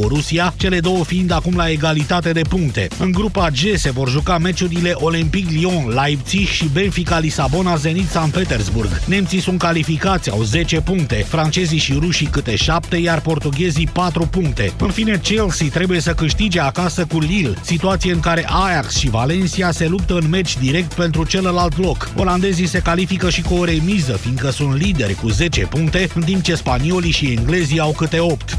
[0.00, 2.88] Borussia, cele două fiind acum la egalitate de puncte.
[2.98, 8.30] În grupa G se vor juca meciurile Olympic Lyon, Leipzig și Benfica Lisabona Zenit San
[8.30, 9.00] Petersburg.
[9.06, 14.72] Nemții sunt calificați, au 10 puncte, francezii și rușii câte 7, iar portughezii 4 puncte.
[14.78, 19.70] În fine, Chelsea trebuie să câștige acasă cu Lille, situație în care Ajax și Valencia
[19.70, 22.10] se luptă în meci direct pentru celălalt loc.
[22.16, 26.42] Olandezii se califică și cu o remiză, fiindcă sunt lideri cu 10 puncte, în timp
[26.42, 28.58] ce spaniolii și englezii au câte 8.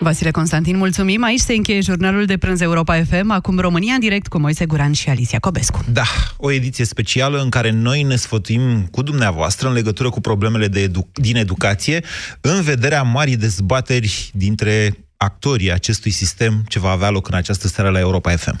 [0.00, 1.22] Vasile Constantin, mulțumim.
[1.22, 4.92] Aici se încheie jurnalul de prânz Europa FM, acum România în direct cu Moise Guran
[4.92, 5.84] și Alicia Cobescu.
[5.92, 6.04] Da,
[6.36, 10.80] o ediție specială în care noi ne sfătuim cu dumneavoastră în legătură cu problemele de
[10.80, 12.04] edu- din educație,
[12.40, 17.90] în vederea marii dezbateri dintre actorii acestui sistem ce va avea loc în această seară
[17.90, 18.60] la Europa FM.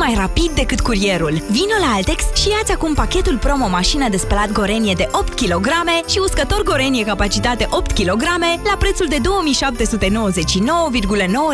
[0.03, 1.33] mai rapid decât curierul.
[1.49, 5.67] Vino la Altex și ia-ți acum pachetul promo mașină de spălat Gorenie de 8 kg
[6.09, 8.23] și uscător Gorenie capacitate 8 kg
[8.63, 9.21] la prețul de 2799,9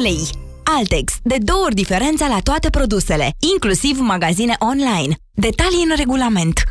[0.02, 0.30] lei.
[0.64, 1.14] Altex.
[1.23, 5.16] De două ori diferența la toate produsele, inclusiv magazine online.
[5.32, 6.64] Detalii în regulament.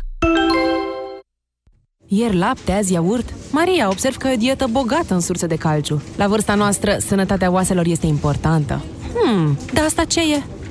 [2.07, 3.33] Ieri lapte, azi iaurt.
[3.51, 6.01] Maria, observ că e o dietă bogată în surse de calciu.
[6.15, 8.81] La vârsta noastră, sănătatea oaselor este importantă.
[9.13, 10.43] Hmm, dar asta ce e?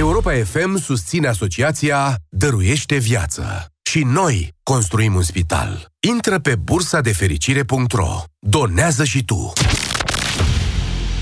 [0.00, 3.66] Europa FM susține asociația Dăruiește Viață.
[3.82, 5.92] Și noi construim un spital.
[6.08, 8.22] Intră pe bursa de fericire.ro.
[8.38, 9.52] Donează și tu.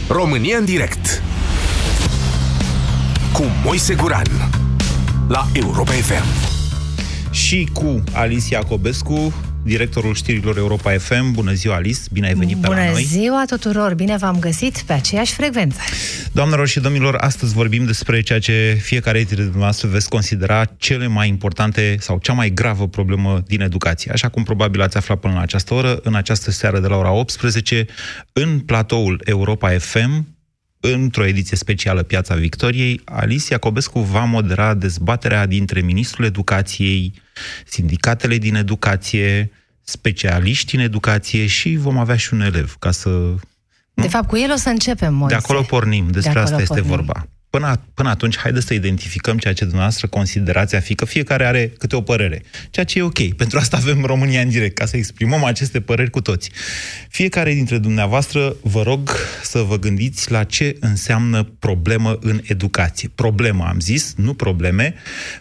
[0.08, 1.22] România în direct.
[3.32, 4.50] Cu Moise Guran.
[5.28, 6.57] La Europa FM.
[7.30, 9.34] Și cu Alicia Cobescu,
[9.64, 11.32] directorul știrilor Europa FM.
[11.32, 12.00] Bună ziua, Alice!
[12.12, 13.02] Bine ai venit Bună pe la noi!
[13.02, 13.94] ziua tuturor!
[13.94, 15.78] Bine v-am găsit pe aceeași frecvență.
[16.32, 21.28] Doamnelor și domnilor, astăzi vorbim despre ceea ce fiecare dintre dumneavoastră veți considera cele mai
[21.28, 24.10] importante sau cea mai gravă problemă din educație.
[24.12, 27.10] Așa cum probabil ați aflat până la această oră, în această seară de la ora
[27.10, 27.86] 18,
[28.32, 30.26] în platoul Europa FM,
[30.80, 37.12] într-o ediție specială Piața Victoriei, Alicia Cobescu va modera dezbaterea dintre Ministrul Educației,
[37.66, 39.50] sindicatele din educație,
[39.82, 43.34] specialiști în educație și vom avea și un elev, ca să...
[43.94, 45.34] De fapt, cu el o să începem, Moise.
[45.36, 47.04] De acolo pornim, despre De acolo asta este pornim.
[47.04, 47.28] vorba.
[47.50, 51.72] Până, până atunci, haideți să identificăm ceea ce dumneavoastră considerați a fi, că fiecare are
[51.78, 52.42] câte o părere.
[52.70, 53.32] Ceea ce e ok.
[53.42, 56.50] Pentru asta avem România în direct, ca să exprimăm aceste păreri cu toți.
[57.08, 59.10] Fiecare dintre dumneavoastră, vă rog
[59.42, 63.10] să vă gândiți la ce înseamnă problemă în educație.
[63.14, 64.94] Problemă, am zis, nu probleme,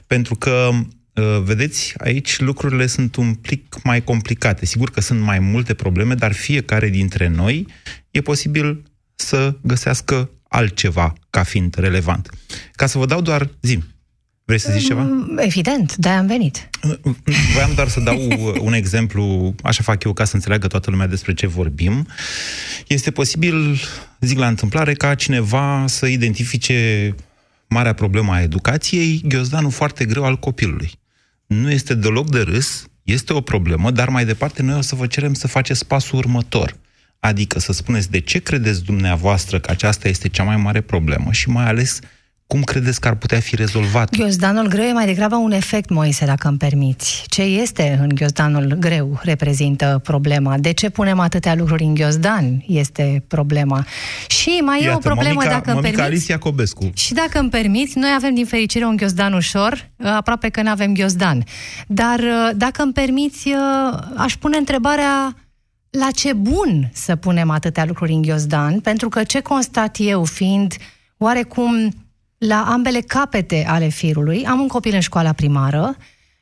[0.08, 0.70] pentru că
[1.14, 4.66] uh, Vedeți, aici lucrurile sunt un plic mai complicate.
[4.66, 7.68] Sigur că sunt mai multe probleme, dar fiecare dintre noi
[8.12, 8.84] e posibil
[9.16, 12.30] să găsească altceva ca fiind relevant.
[12.76, 13.80] Ca să vă dau doar zi.
[14.46, 15.02] Vrei să zici ceva?
[15.02, 16.70] Mm, Evident, de-aia am venit.
[17.54, 21.08] Voiam doar să dau uh, un exemplu, așa fac eu ca să înțeleagă toată lumea
[21.08, 22.08] despre ce vorbim.
[22.88, 23.80] Este posibil,
[24.20, 27.16] zic la întâmplare, ca cineva să identifice
[27.68, 30.92] marea problemă a educației, ghiozdanul foarte greu al copilului.
[31.46, 35.08] Nu este deloc de râs, este o problemă, dar mai departe noi o să vă
[35.08, 36.76] cerem să faceți pasul următor.
[37.20, 41.50] Adică să spuneți de ce credeți dumneavoastră că aceasta este cea mai mare problemă și
[41.50, 42.00] mai ales
[42.48, 44.16] cum credeți că ar putea fi rezolvat.
[44.16, 47.24] Ghiozdanul greu e mai degrabă un efect, Moise, dacă îmi permiți.
[47.28, 50.58] Ce este în ghiozdanul greu reprezintă problema.
[50.58, 53.86] De ce punem atâtea lucruri în ghiozdan este problema.
[54.28, 56.32] Și mai e o problemă, mămica, dacă îmi mămica permiți.
[56.32, 56.90] Alicia Cobescu.
[56.96, 60.94] Și dacă îmi permiți, noi avem din fericire un ghiozdan ușor, aproape că nu avem
[60.94, 61.44] ghiozdan.
[61.88, 62.20] Dar
[62.56, 63.54] dacă îmi permiți,
[64.16, 65.36] aș pune întrebarea
[65.98, 70.74] la ce bun să punem atâtea lucruri în ghiozdan, pentru că ce constat eu fiind
[71.18, 71.92] oarecum
[72.38, 75.96] la ambele capete ale firului, am un copil în școala primară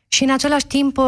[0.07, 1.06] și în același timp uh,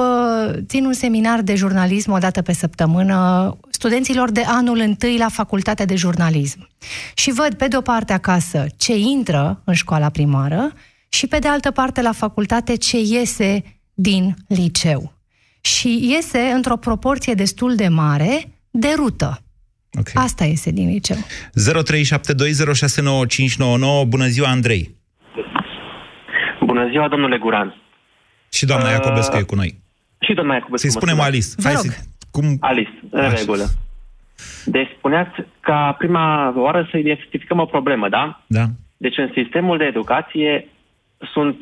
[0.66, 5.86] țin un seminar de jurnalism o dată pe săptămână studenților de anul întâi la facultatea
[5.86, 6.70] de jurnalism.
[7.14, 10.74] Și văd pe de o parte acasă ce intră în școala primară
[11.10, 15.17] și pe de altă parte la facultate ce iese din liceu.
[15.74, 19.42] Și iese într-o proporție destul de mare de rută.
[20.00, 20.24] Okay.
[20.24, 21.18] Asta iese din liceu.
[21.18, 21.24] 0372069599.
[24.08, 24.96] Bună ziua, Andrei!
[26.66, 27.81] Bună ziua, domnule Guran!
[28.52, 29.80] Și doamna Iacobescu uh, e cu noi.
[30.19, 30.88] Și doamna Iacobescu.
[30.88, 31.48] Să-i spunem Alice.
[31.58, 31.78] Vă rog.
[31.78, 32.00] Să,
[32.31, 32.58] cum...
[32.60, 33.38] Alice, în Așa.
[33.38, 33.66] regulă.
[34.66, 38.44] Deci spuneați ca prima oară să identificăm o problemă, da?
[38.48, 38.66] Da.
[38.98, 40.68] Deci în sistemul de educație
[41.34, 41.58] sunt,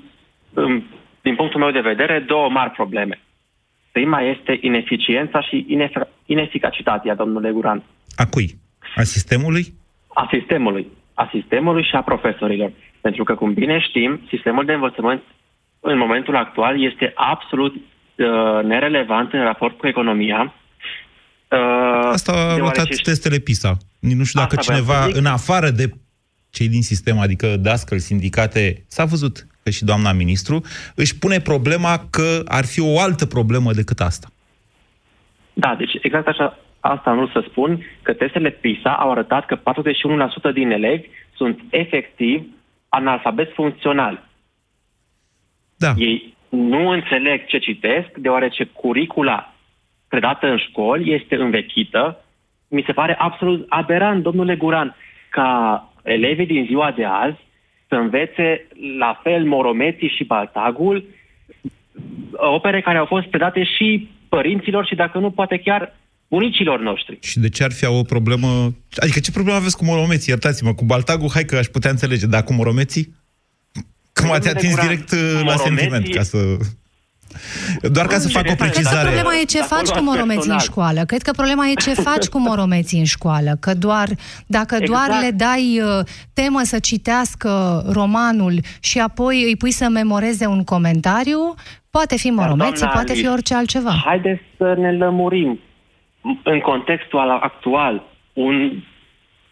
[1.22, 3.20] din punctul meu de vedere, două mari probleme.
[3.98, 7.84] Prima este ineficiența și inefic- ineficacitatea, domnule Guran.
[8.16, 8.60] A cui?
[8.96, 9.74] A sistemului?
[10.08, 10.88] A sistemului.
[11.14, 12.72] A sistemului și a profesorilor.
[13.02, 15.22] Pentru că, cum bine știm, sistemul de învățământ
[15.80, 20.54] în momentul actual este absolut uh, nerelevant în raport cu economia.
[21.52, 23.02] Uh, Asta a arătat ști...
[23.02, 23.78] testele PISA.
[24.00, 25.90] Nu știu dacă Asta cineva, în afară de
[26.50, 30.62] cei din sistem, adică dascăl, sindicate, s-a văzut că și doamna ministru,
[30.96, 34.28] își pune problema că ar fi o altă problemă decât asta.
[35.54, 39.60] Da, deci exact așa, asta nu să spun, că testele PISA au arătat că
[40.52, 42.46] 41% din elevi sunt efectiv
[42.90, 44.28] analfabet funcțional.
[45.78, 45.94] Da.
[45.98, 49.54] Ei nu înțeleg ce citesc, deoarece curicula
[50.08, 52.24] predată în școli este învechită.
[52.68, 54.96] Mi se pare absolut aberant, domnule Guran,
[55.30, 55.50] ca
[56.04, 57.45] elevii din ziua de azi
[57.88, 58.68] să învețe
[59.00, 61.06] la fel Moromeții și Baltagul,
[62.32, 65.96] opere care au fost predate și părinților și dacă nu, poate chiar
[66.28, 67.18] bunicilor noștri.
[67.22, 68.48] Și de ce ar fi o problemă...
[68.96, 70.32] Adică ce problemă aveți cu Moromeții?
[70.32, 73.16] Iertați-mă, cu Baltagul, hai că aș putea înțelege, dar cu Moromeții?
[74.14, 76.38] Că m-ați atins direct uh, la sentiment, ca să...
[77.82, 79.10] Doar ca să fac o precizare.
[79.10, 81.02] Cred că problema e ce faci cu moromeții în școală.
[81.06, 83.58] Cred că problema e ce faci cu moromeții în școală.
[83.60, 84.08] Că doar,
[84.48, 84.92] dacă exact.
[84.92, 90.64] doar le dai uh, temă să citească romanul și apoi îi pui să memoreze un
[90.64, 91.54] comentariu,
[91.90, 93.94] poate fi moromeții, poate fi orice altceva.
[94.06, 95.60] Haideți să ne lămurim.
[96.44, 98.04] În contextul actual,
[98.34, 98.84] un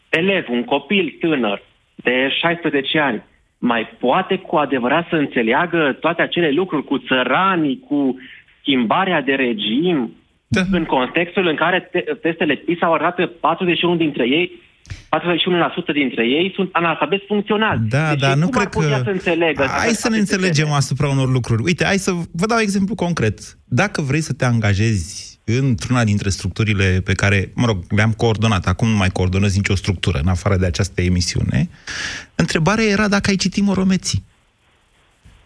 [0.10, 1.62] elev, un copil tânăr
[1.96, 3.24] de 16 ani,
[3.72, 8.16] mai poate cu adevărat să înțeleagă toate acele lucruri cu țăranii, cu
[8.60, 10.14] schimbarea de regim,
[10.48, 10.62] da.
[10.72, 14.52] în contextul în care te- testele PISA au arătat că 41 dintre ei
[15.92, 17.80] 41% dintre ei sunt analfabeti funcționali.
[17.90, 18.80] Da, deci da, nu cred că...
[19.04, 21.64] Să înțelegă hai să ne înțelegem asupra unor lucruri.
[21.64, 23.40] Uite, hai să vă dau exemplu concret.
[23.66, 28.88] Dacă vrei să te angajezi într-una dintre structurile pe care, mă rog, le-am coordonat, acum
[28.88, 31.70] nu mai coordonez nicio structură în afară de această emisiune,
[32.36, 34.24] întrebarea era dacă ai citit Moromeții.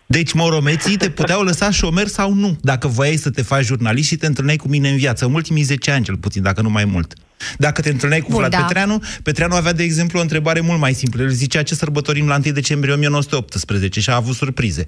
[0.09, 4.15] Deci moromeții te puteau lăsa șomer sau nu, dacă voiai să te faci jurnalist și
[4.15, 6.85] te întâlneai cu mine în viață, în ultimii 10 ani cel puțin, dacă nu mai
[6.85, 7.13] mult.
[7.57, 8.57] Dacă te întâlneai cu Bun, Vlad da.
[8.57, 11.21] Petreanu, Petreanu avea, de exemplu, o întrebare mult mai simplă.
[11.21, 14.87] El zicea ce sărbătorim la 1 decembrie 1918 și a avut surprize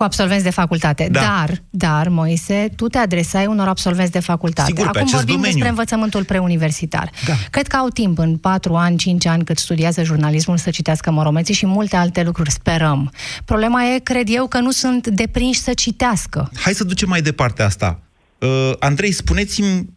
[0.00, 1.08] cu absolvenți de facultate.
[1.10, 1.20] Da.
[1.20, 4.72] Dar, dar, Moise, tu te adresai unor absolvenți de facultate.
[4.74, 5.52] Sigur, Acum vorbim domeniu.
[5.52, 7.10] despre învățământul preuniversitar.
[7.26, 7.32] Da.
[7.50, 11.54] Cred că au timp în 4 ani, 5 ani cât studiază jurnalismul să citească moromeții
[11.54, 13.12] și multe alte lucruri, sperăm.
[13.44, 16.50] Problema e, cred eu, că nu sunt deprinși să citească.
[16.60, 18.00] Hai să ducem mai departe asta.
[18.38, 19.88] Uh, Andrei, spuneți-mi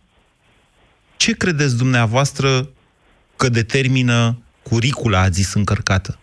[1.18, 2.70] ce credeți dumneavoastră
[3.36, 6.18] că determină curicula, a zis, încărcată?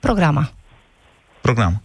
[0.00, 0.52] Programa.
[1.40, 1.82] Programa.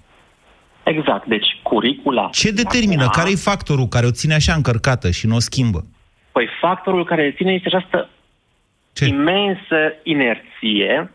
[0.84, 2.30] Exact, deci curicula...
[2.32, 3.10] Ce determină?
[3.10, 5.86] Care e factorul care o ține așa încărcată și nu o schimbă?
[6.32, 8.10] Păi factorul care o ține este această
[8.94, 9.06] Ce?
[9.06, 11.12] imensă inerție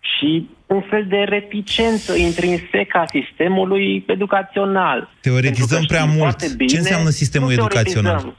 [0.00, 5.10] și un fel de reticență intrinsecă a sistemului educațional.
[5.20, 6.54] Teoretizăm prea mult.
[6.54, 8.36] Bine, Ce înseamnă sistemul educațional?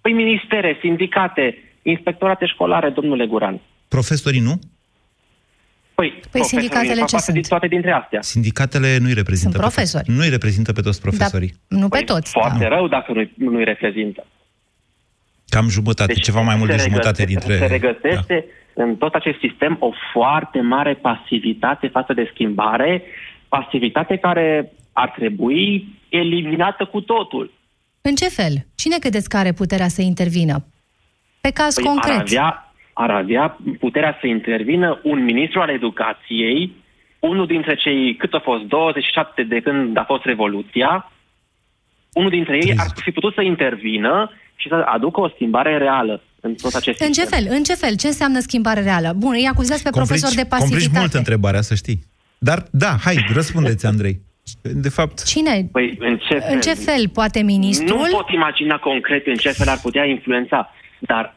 [0.00, 3.60] Păi ministere, sindicate, inspectorate școlare, domnule Guran.
[3.88, 4.58] Profesorii nu?
[6.00, 7.48] Păi, păi sindicatele ce sunt?
[7.48, 8.22] Toate dintre astea.
[8.22, 10.04] Sindicatele nu-i reprezintă sunt profesori.
[10.04, 11.52] Pe, nu-i reprezintă pe toți profesorii.
[11.68, 12.30] Da, nu pe păi, toți.
[12.30, 12.68] Foarte da.
[12.68, 14.26] rău dacă nu-i, nu-i reprezintă.
[15.48, 17.56] Cam jumătate, deci, ceva mai mult de jumătate dintre...
[17.56, 18.82] Se regăsește da.
[18.82, 23.02] în tot acest sistem o foarte mare pasivitate față de schimbare,
[23.48, 27.52] pasivitate care ar trebui eliminată cu totul.
[28.00, 28.66] În ce fel?
[28.74, 30.64] Cine credeți că are puterea să intervină?
[31.40, 32.14] Pe caz păi concret.
[32.14, 36.72] Ar avea, ar avea puterea să intervină un ministru al educației,
[37.18, 41.12] unul dintre cei, cât au fost, 27 de când a fost Revoluția,
[42.12, 46.54] unul dintre ei ar fi putut să intervină și să aducă o schimbare reală în
[46.54, 47.46] tot acest În ce fel?
[47.48, 47.96] În ce fel?
[47.96, 49.12] Ce înseamnă schimbare reală?
[49.16, 50.82] Bun, îi acuzați pe complici, profesor de pasivitate.
[50.82, 51.98] Complici mult întrebarea, să știi.
[52.38, 54.20] Dar, da, hai, răspundeți, Andrei.
[54.62, 55.24] De fapt...
[55.24, 55.68] Cine?
[55.72, 56.54] Păi, în ce fel?
[56.54, 57.98] În ce fel poate ministrul?
[57.98, 61.34] Nu pot imagina concret în ce fel ar putea influența, dar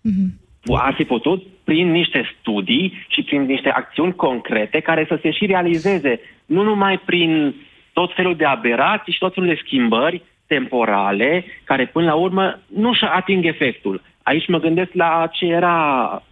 [0.00, 0.37] Mhm.
[0.64, 5.46] Ar fi putut prin niște studii și prin niște acțiuni concrete care să se și
[5.46, 7.54] realizeze, nu numai prin
[7.92, 12.94] tot felul de aberații și tot felul de schimbări temporale, care până la urmă nu
[12.94, 14.02] și ating efectul.
[14.22, 16.22] Aici mă gândesc la ce era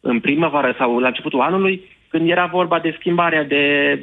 [0.00, 3.98] în primăvară sau la începutul anului, când era vorba de schimbarea de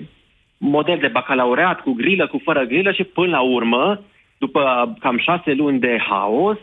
[0.57, 4.01] model de bacalaureat cu grilă, cu fără grilă și până la urmă,
[4.37, 6.57] după cam șase luni de haos,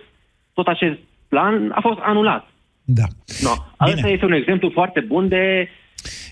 [0.54, 0.98] tot acest
[1.28, 2.48] plan a fost anulat.
[2.90, 3.06] Da.
[3.40, 3.54] No.
[3.76, 5.68] Asta este un exemplu foarte bun de...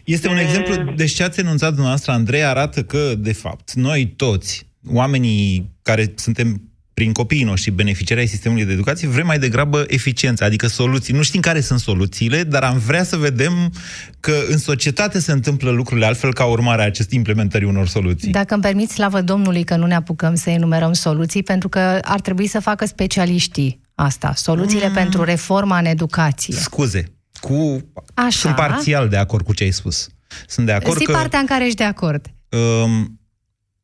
[0.04, 4.66] Este un exemplu, deci ce ați enunțat dumneavoastră, Andrei, arată că, de fapt, noi toți,
[4.92, 6.60] oamenii care suntem
[6.94, 11.14] prin copiii noștri beneficiari ai sistemului de educație, vrem mai degrabă eficiență, adică soluții.
[11.14, 13.72] Nu știm care sunt soluțiile, dar am vrea să vedem
[14.20, 18.30] că în societate se întâmplă lucrurile altfel ca urmare a acestei implementării unor soluții.
[18.30, 22.20] Dacă îmi permiți, slavă Domnului că nu ne apucăm să enumerăm soluții, pentru că ar
[22.20, 24.94] trebui să facă specialiștii asta, soluțiile mm.
[24.94, 26.54] pentru reforma în educație.
[26.54, 27.78] Scuze, cu...
[28.14, 28.28] Așa.
[28.38, 30.08] Sunt parțial de acord cu ce ai spus.
[30.46, 31.12] Sunt de acord Zi că...
[31.12, 32.30] partea în care ești de acord.
[32.50, 33.20] Um,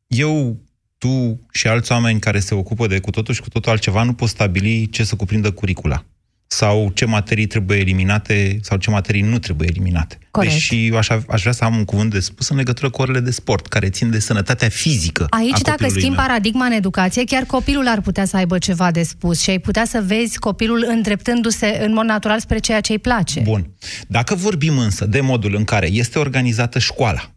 [0.07, 0.57] eu,
[0.99, 4.12] tu și alți oameni care se ocupă de cu totul și cu totul altceva nu
[4.12, 6.04] pot stabili ce să cuprindă curicula
[6.47, 10.19] sau ce materii trebuie eliminate sau ce materii nu trebuie eliminate.
[10.33, 10.53] Corect.
[10.53, 13.21] Deși eu aș, aș vrea să am un cuvânt de spus în legătură cu orele
[13.21, 16.27] de sport, care țin de sănătatea fizică Aici, a dacă copilului schimbi meu.
[16.27, 19.85] paradigma în educație, chiar copilul ar putea să aibă ceva de spus și ai putea
[19.85, 23.41] să vezi copilul îndreptându-se în mod natural spre ceea ce îi place.
[23.41, 23.71] Bun.
[24.09, 27.31] Dacă vorbim însă de modul în care este organizată școala,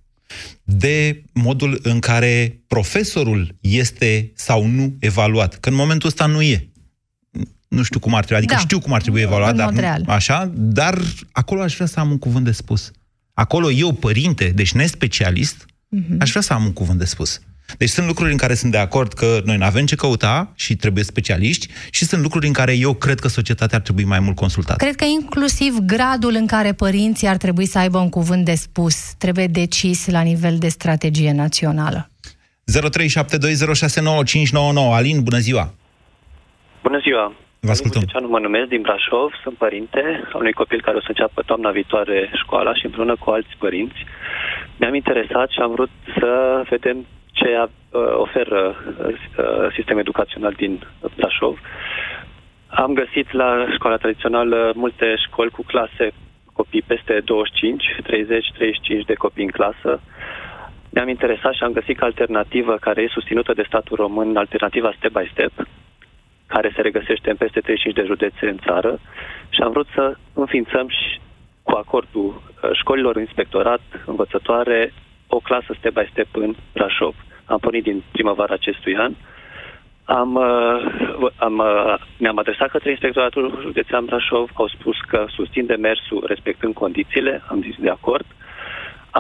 [0.63, 6.69] de modul în care profesorul este sau nu evaluat, că în momentul ăsta nu e.
[7.75, 8.59] Nu știu cum ar trebui, adică Da.
[8.59, 10.03] știu cum ar trebui evaluat, În dar mod nu, real.
[10.07, 10.97] așa, dar
[11.31, 12.91] acolo aș vrea să am un cuvânt de spus.
[13.33, 16.15] Acolo eu, părinte, deci nespecialist, Mhm.
[16.19, 17.39] aș vrea să am un cuvânt de spus.
[17.77, 20.75] Deci sunt lucruri în care sunt de acord că noi nu avem ce căuta și
[20.75, 24.35] trebuie specialiști și sunt lucruri în care eu cred că societatea ar trebui mai mult
[24.35, 24.83] consultată.
[24.83, 28.95] Cred că inclusiv gradul în care părinții ar trebui să aibă un cuvânt de spus
[29.17, 32.09] trebuie decis la nivel de strategie națională.
[32.71, 34.93] 0372069599.
[34.93, 35.73] Alin, bună ziua!
[36.83, 37.33] Bună ziua!
[37.59, 38.01] Vă ascultăm.
[38.13, 41.71] Alin mă numesc din Brașov, sunt părinte a unui copil care o să înceapă toamna
[41.71, 44.05] viitoare școala și împreună cu alți părinți
[44.77, 49.15] mi-am interesat și am vrut să vedem ce uh, oferă uh,
[49.75, 50.81] sistemul educațional din
[51.15, 51.59] Brașov.
[52.67, 56.11] Am găsit la școala tradițională multe școli cu clase
[56.53, 60.01] copii peste 25, 30, 35 de copii în clasă.
[60.89, 65.11] Mi-am interesat și am găsit că alternativă care e susținută de statul român, alternativa step
[65.11, 65.51] by step,
[66.47, 68.99] care se regăsește în peste 35 de județe în țară
[69.49, 71.19] și am vrut să înființăm și
[71.63, 74.93] cu acordul uh, școlilor inspectorat, învățătoare,
[75.27, 77.15] o clasă step by step în Brașov.
[77.45, 79.13] Am pornit din primăvara acestui an.
[80.03, 86.23] Am, uh, am, uh, ne-am adresat către inspectoratul județean Brașov, au spus că susțin demersul
[86.27, 88.25] respectând condițiile, am zis de acord.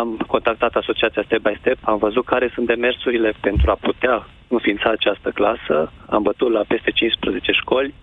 [0.01, 4.89] Am contactat asociația Step by Step, am văzut care sunt demersurile pentru a putea înființa
[4.89, 5.91] această clasă.
[6.09, 7.93] Am bătut la peste 15 școli,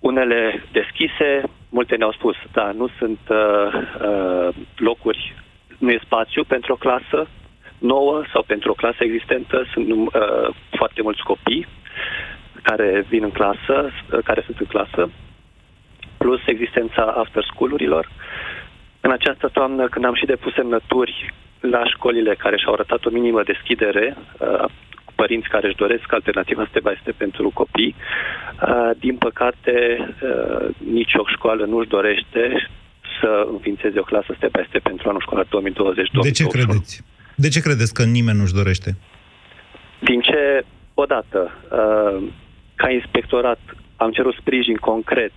[0.00, 3.72] unele deschise, multe ne-au spus, da, nu sunt uh,
[4.08, 5.34] uh, locuri,
[5.78, 7.28] nu e spațiu pentru o clasă
[7.78, 11.66] nouă sau pentru o clasă existentă, sunt uh, foarte mulți copii
[12.62, 15.10] care vin în clasă, uh, care sunt în clasă,
[16.18, 18.08] plus existența after school-urilor.
[19.06, 23.42] În această toamnă, când am și depus semnături la școlile care și-au arătat o minimă
[23.42, 24.64] deschidere, uh,
[25.04, 30.68] cu părinți care își doresc alternativa step by step pentru copii, uh, din păcate, uh,
[30.98, 32.68] nici o școală nu își dorește
[33.20, 36.22] să înființeze o clasă step by step pentru anul școlar 2020-2021.
[36.22, 37.02] De ce credeți?
[37.34, 38.90] De ce credeți că nimeni nu-și dorește?
[39.98, 42.22] Din ce, odată, uh,
[42.74, 43.60] ca inspectorat
[43.96, 45.32] am cerut sprijin concret,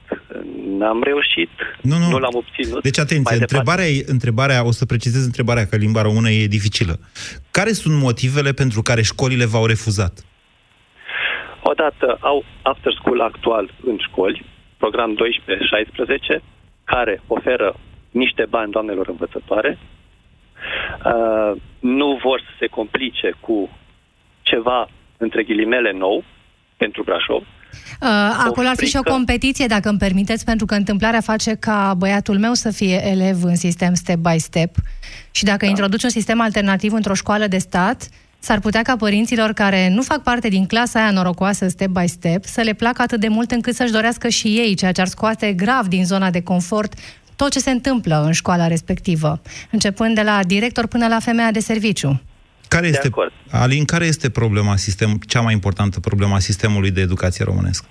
[0.77, 1.49] n-am reușit,
[1.81, 2.09] Nu, nu.
[2.09, 2.81] nu l-am obținut.
[2.83, 6.47] Deci, atenție, Mai departe- întrebarea, e, întrebarea, o să precizez întrebarea, că limba română e
[6.47, 6.99] dificilă.
[7.51, 10.25] Care sunt motivele pentru care școlile v-au refuzat?
[11.63, 14.45] Odată au after school actual în școli,
[14.77, 16.43] program 12-16,
[16.83, 17.75] care oferă
[18.11, 19.77] niște bani doamnelor învățătoare.
[21.05, 23.77] Uh, nu vor să se complice cu
[24.41, 26.23] ceva, între ghilimele, nou
[26.77, 27.43] pentru Brașov.
[28.01, 28.07] Uh,
[28.45, 29.15] acolo ar fi și o frică.
[29.15, 33.55] competiție, dacă îmi permiteți, pentru că întâmplarea face ca băiatul meu să fie elev în
[33.55, 34.75] sistem step by step
[35.31, 35.69] și dacă da.
[35.69, 38.07] introduci un sistem alternativ într-o școală de stat,
[38.39, 42.45] s-ar putea ca părinților care nu fac parte din clasa aia norocoasă step by step
[42.45, 45.53] să le placă atât de mult încât să-și dorească și ei, ceea ce ar scoate
[45.53, 46.93] grav din zona de confort
[47.35, 49.41] tot ce se întâmplă în școala respectivă,
[49.71, 52.21] începând de la director până la femeia de serviciu.
[52.67, 53.31] Care De este, acord.
[53.51, 57.85] Alin, care este problema sistem, cea mai importantă problema sistemului de educație românesc?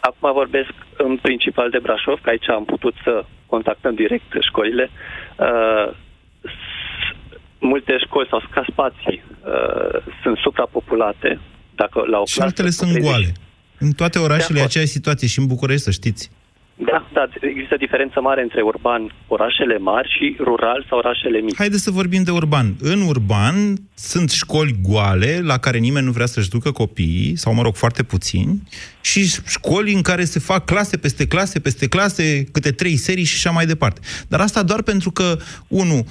[0.00, 4.90] Acum vorbesc în principal de Brașov, că aici am putut să contactăm direct școlile.
[5.38, 5.94] Uh,
[6.42, 7.16] s-
[7.58, 11.40] multe școli sau ca spații uh, sunt suprapopulate.
[11.74, 13.32] Dacă la o Și clasă altele cu sunt 30 goale.
[13.78, 14.70] În toate orașele e acord.
[14.70, 16.30] aceeași situație și în București, să știți.
[16.80, 21.56] Da, da, există diferență mare între urban, orașele mari și rural sau orașele mici.
[21.56, 22.76] Haideți să vorbim de urban.
[22.80, 23.54] În urban
[23.94, 28.02] sunt școli goale la care nimeni nu vrea să-și ducă copiii, sau mă rog, foarte
[28.02, 28.62] puțini,
[29.00, 33.34] și școli în care se fac clase peste clase, peste clase, câte trei serii și
[33.34, 34.00] așa mai departe.
[34.28, 35.36] Dar asta doar pentru că,
[35.68, 36.06] unu,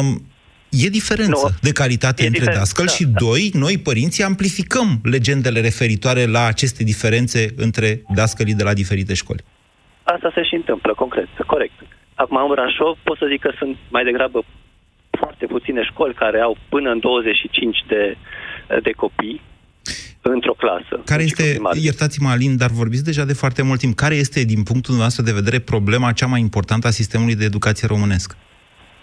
[0.00, 0.22] um,
[0.70, 1.50] e diferență Nu.
[1.60, 3.18] de calitate E între diferență, dascăli da, și, da.
[3.18, 9.44] doi, noi, părinții, amplificăm legendele referitoare la aceste diferențe între dascălii de la diferite școli.
[10.14, 11.72] Asta se și întâmplă, concret, corect.
[12.14, 14.44] Acum, în Brașov, pot să zic că sunt mai degrabă
[15.10, 18.16] foarte puține școli care au până în 25 de,
[18.82, 19.40] de copii
[20.20, 21.02] într-o clasă.
[21.04, 21.74] Care în ciclu este, primar.
[21.76, 25.32] iertați-mă Alin, dar vorbiți deja de foarte mult timp, care este, din punctul nostru de
[25.32, 28.36] vedere, problema cea mai importantă a sistemului de educație românesc?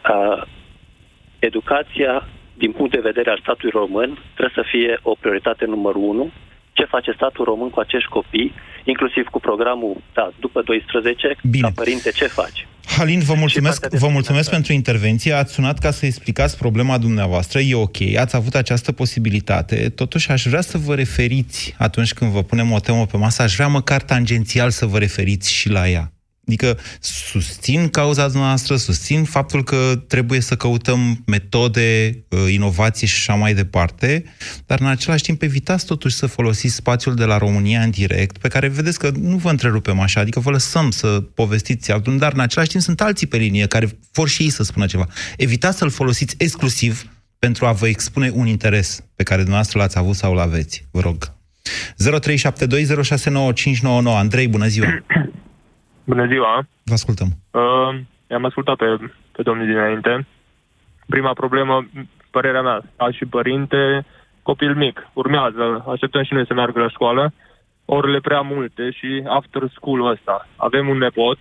[0.09, 0.41] Uh,
[1.39, 6.31] educația, din punct de vedere al statului român, trebuie să fie o prioritate numărul unu.
[6.73, 8.53] Ce face statul român cu acești copii,
[8.83, 11.67] inclusiv cu programul, da, după 12, Bine.
[11.67, 12.67] ca părinte, ce faci?
[12.97, 14.55] Halin, vă mulțumesc, partea de vă mulțumesc finanțare.
[14.55, 15.33] pentru intervenție.
[15.33, 17.59] Ați sunat ca să explicați problema dumneavoastră.
[17.59, 19.89] E ok, ați avut această posibilitate.
[19.89, 23.55] Totuși, aș vrea să vă referiți, atunci când vă punem o temă pe masă, aș
[23.55, 26.12] vrea măcar tangențial să vă referiți și la ea.
[26.47, 33.39] Adică susțin cauza noastră, susțin faptul că trebuie să căutăm metode, uh, inovații și așa
[33.39, 34.23] mai departe,
[34.65, 38.47] dar în același timp evitați totuși să folosiți spațiul de la România în direct, pe
[38.47, 42.39] care vedeți că nu vă întrerupem așa, adică vă lăsăm să povestiți altul, dar în
[42.39, 45.07] același timp sunt alții pe linie care vor și ei să spună ceva.
[45.37, 47.07] Evitați să-l folosiți exclusiv
[47.39, 50.85] pentru a vă expune un interes pe care dumneavoastră l-ați avut sau l-aveți.
[50.91, 51.33] Vă rog.
[54.03, 54.15] 0372069599.
[54.15, 54.87] Andrei, bună ziua!
[56.03, 56.65] Bună ziua!
[56.83, 57.27] Vă ascultăm.
[57.51, 58.85] Uh, i-am ascultat pe,
[59.31, 60.27] pe domnul dinainte.
[61.07, 61.85] Prima problemă,
[62.31, 64.05] părerea mea, ca și părinte,
[64.41, 67.33] copil mic, urmează, așteptăm și noi să meargă la școală,
[67.85, 70.47] orele prea multe și after school-ul ăsta.
[70.55, 71.37] Avem un nepot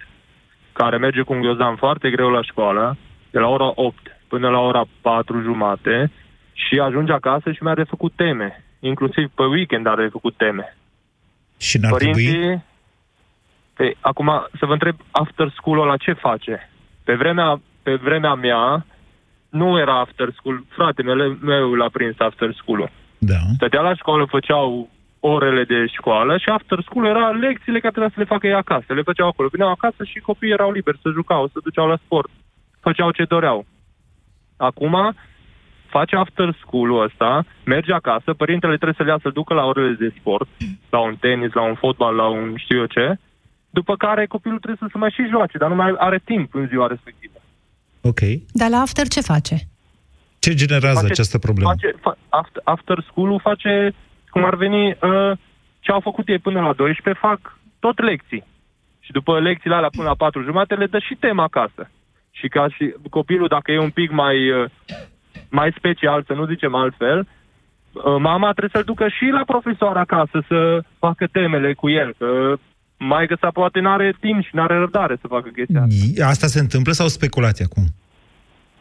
[0.73, 2.97] care merge cu un ghiozdan foarte greu la școală,
[3.31, 3.97] de la ora 8
[4.29, 6.11] până la ora 4 jumate
[6.53, 8.65] și ajunge acasă și mi-a de făcut teme.
[8.81, 10.77] Inclusiv pe weekend are de făcut teme.
[11.57, 12.63] Și n-ar trebui?
[13.83, 16.71] Păi, acum, să vă întreb, after school-ul ăla ce face?
[17.05, 18.87] Pe vremea, pe vremea mea,
[19.49, 20.65] nu era after school.
[20.69, 22.91] Fratele meu l-a prins after school-ul.
[23.19, 23.41] Da.
[23.55, 24.89] Stătea la școală, făceau
[25.21, 28.93] orele de școală și after school era lecțiile care trebuia să le facă ei acasă.
[28.93, 29.49] Le făceau acolo.
[29.53, 32.31] Veneau acasă și copiii erau liberi să jucau, să duceau la sport.
[32.81, 33.67] Făceau ce doreau.
[34.57, 35.15] Acum,
[35.87, 39.93] face after school-ul ăsta, merge acasă, părintele trebuie să le ia să ducă la orele
[39.99, 40.49] de sport,
[40.91, 43.19] la un tenis, la un fotbal, la un știu eu ce,
[43.79, 46.67] după care copilul trebuie să se mai și joace, dar nu mai are timp în
[46.67, 47.39] ziua respectivă.
[48.01, 48.21] Ok.
[48.53, 49.57] Dar la after ce face?
[50.39, 51.69] Ce generează Face- această problemă?
[51.71, 53.95] Face, fa, after, after school-ul face,
[54.31, 55.33] cum ar veni, uh,
[55.81, 58.45] ce au făcut ei până la 12, fac tot lecții.
[59.01, 61.91] Și după lecțiile alea până la 4 jumate le dă și tema acasă.
[62.31, 64.71] Și ca și copilul, dacă e un pic mai, uh,
[65.49, 70.45] mai special, să nu zicem altfel, uh, mama trebuie să-l ducă și la profesor acasă
[70.49, 72.57] să facă temele cu el, că
[73.09, 76.27] mai sa poate n-are timp și n-are răbdare să facă chestia asta.
[76.27, 77.85] Asta se întâmplă sau speculație acum?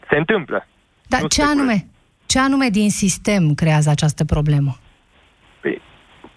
[0.10, 0.68] Se întâmplă.
[1.08, 1.60] Dar Nu ce speculez.
[1.60, 1.88] anume?
[2.26, 4.78] Ce anume din sistem creează această problemă?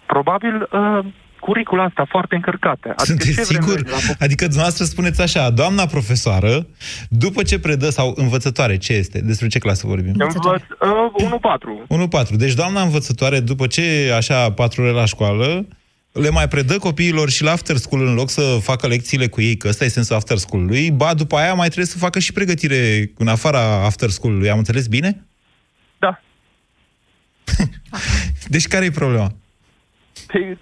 [0.05, 1.05] Probabil uh,
[1.39, 2.87] curicula asta foarte încărcată.
[2.87, 3.73] Adică Sunteți ce vrem sigur?
[3.73, 6.67] noi de la Adică dumneavoastră spuneți așa, doamna profesoară,
[7.09, 9.21] după ce predă, sau învățătoare, ce este?
[9.21, 10.13] Despre ce clasă vorbim?
[10.17, 12.35] Învăț, uh, 1-4.
[12.35, 15.65] Deci doamna învățătoare, după ce așa patru ore la școală,
[16.21, 19.57] le mai predă copiilor și la after school în loc să facă lecțiile cu ei,
[19.57, 23.11] că ăsta e sensul after school-ului, ba, după aia mai trebuie să facă și pregătire
[23.17, 24.49] în afara after school-ului.
[24.49, 25.25] Am înțeles bine?
[25.99, 26.21] Da.
[28.53, 29.31] deci care e problema?
[30.27, 30.57] Păi,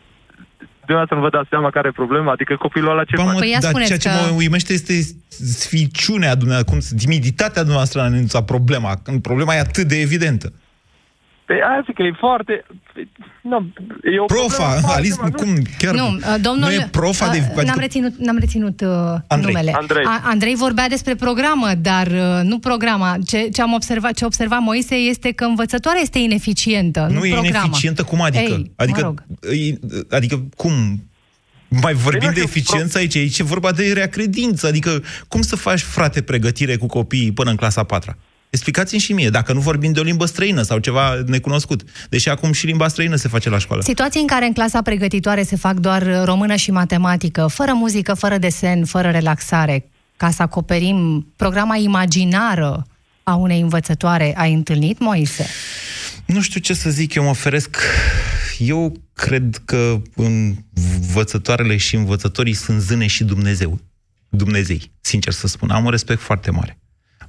[0.85, 2.31] Dumneavoastră nu vă dați seama care e problema?
[2.31, 3.45] Adică copilul ăla ce Ba, face?
[3.45, 4.93] mă, dar ceea ce mă uimește este
[5.45, 10.53] sficiunea dumneavoastră, cum, timiditatea dumneavoastră a anunțat problema, când problema e atât de evidentă.
[11.45, 12.65] Păi aia zic că e foarte...
[13.41, 16.87] Nu, e o Profa, problemă foarte Alice, mare, cum, chiar nu, uh, domnul, nu e
[16.91, 17.43] profa de...
[17.55, 18.87] uh, N-am reținut, n-am reținut uh,
[19.27, 19.53] Andrei.
[19.53, 19.71] numele.
[19.75, 20.05] Andrei.
[20.05, 23.15] A, Andrei vorbea despre programă, dar uh, nu programa.
[23.25, 27.31] Ce, ce am observat, ce observa Moise este că învățătoarea este ineficientă, nu, nu e
[27.31, 27.57] programa.
[27.65, 28.51] ineficientă, cum adică?
[28.51, 29.23] Ei, adică, mă rog.
[29.53, 30.73] e- adică cum?
[31.81, 34.67] Mai vorbim Păi nu de știu, eficiență aici, aici e vorba de rea credință.
[34.67, 38.17] Adică, cum să faci, frate, pregătire cu copiii până în clasa 4 Pe
[38.53, 41.83] Explicați-mi și mie, dacă nu vorbim de o limbă străină sau ceva necunoscut.
[42.09, 43.81] Deși acum și limba străină se face la școală.
[43.81, 48.37] Situații în care în clasa pregătitoare se fac doar română și matematică, fără muzică, fără
[48.37, 52.87] desen, fără relaxare, ca să acoperim programa imaginară
[53.23, 55.45] a unei învățătoare, ai întâlnit, Moise?
[56.25, 57.77] Nu știu ce să zic, eu mă oferesc...
[58.57, 63.79] Eu cred că învățătoarele și învățătorii sunt zâne și Dumnezeu.
[64.29, 65.69] Dumnezei, sincer să spun.
[65.69, 66.77] Am un respect foarte mare.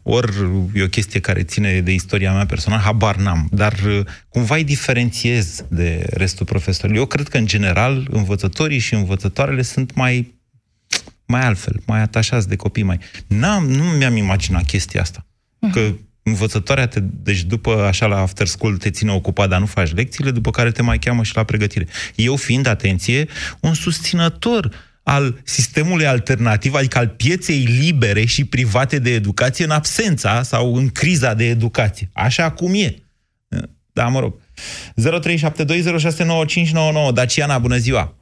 [0.06, 0.32] Ori
[0.74, 4.64] e o chestie care ține de istoria mea personală, habar n-am, dar uh, cumva îi
[4.64, 7.00] diferențiez de restul profesorilor.
[7.00, 10.34] Eu cred că, în general, învățătorii și învățătoarele sunt mai,
[11.26, 12.98] mai altfel, mai atașați de copii, mai...
[13.26, 15.26] N-am, nu mi-am imaginat chestia asta.
[15.72, 19.94] Că învățătoarea, te, deci după așa la after school te ține ocupat, dar nu faci
[19.94, 21.86] lecțiile, după care te mai cheamă și la pregătire.
[22.14, 23.28] Eu fiind, atenție,
[23.60, 24.70] un susținător
[25.04, 30.88] al sistemului alternativ, adică al pieței libere și private de educație în absența sau în
[30.88, 32.08] criza de educație.
[32.14, 32.94] Așa cum e.
[33.92, 34.34] Da, mă rog.
[34.34, 34.40] 0372069599.
[37.14, 38.14] Daciana, bună ziua!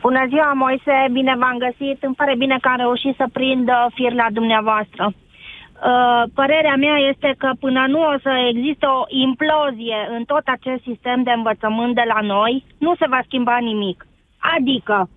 [0.00, 2.02] Bună ziua, Moise, bine v-am găsit.
[2.02, 5.12] Îmi pare bine că am reușit să prind fir la dumneavoastră.
[5.12, 10.82] Uh, părerea mea este că până nu o să existe o implozie în tot acest
[10.82, 14.06] sistem de învățământ de la noi, nu se va schimba nimic.
[14.56, 15.08] Adică,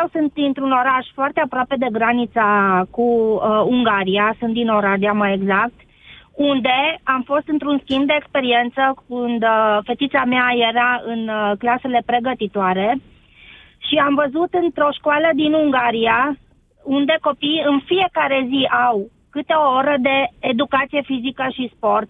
[0.00, 2.48] eu sunt dintr-un oraș foarte aproape de granița
[2.90, 5.78] cu uh, Ungaria, sunt din Oradea mai exact,
[6.34, 12.02] unde am fost într-un schimb de experiență când uh, fetița mea era în uh, clasele
[12.06, 12.98] pregătitoare
[13.88, 16.36] și am văzut într-o școală din Ungaria
[16.82, 22.08] unde copiii în fiecare zi au câte o oră de educație fizică și sport.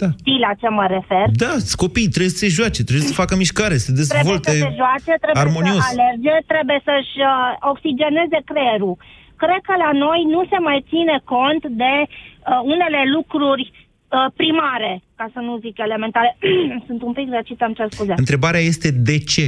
[0.00, 0.08] Da.
[0.22, 1.26] Știi la ce mă refer?
[1.44, 1.52] Da,
[1.84, 5.12] copii trebuie să se joace, trebuie să facă mișcare, să dezvolte Trebuie să se joace,
[5.22, 5.84] trebuie armonios.
[5.84, 8.94] să alerge, trebuie să-și uh, oxigeneze creierul.
[9.42, 14.92] Cred că la noi nu se mai ține cont de uh, unele lucruri uh, primare,
[15.18, 16.30] ca să nu zic elementare.
[16.88, 18.14] Sunt un pic răcită, îmi cer scuze.
[18.24, 19.46] Întrebarea este de ce?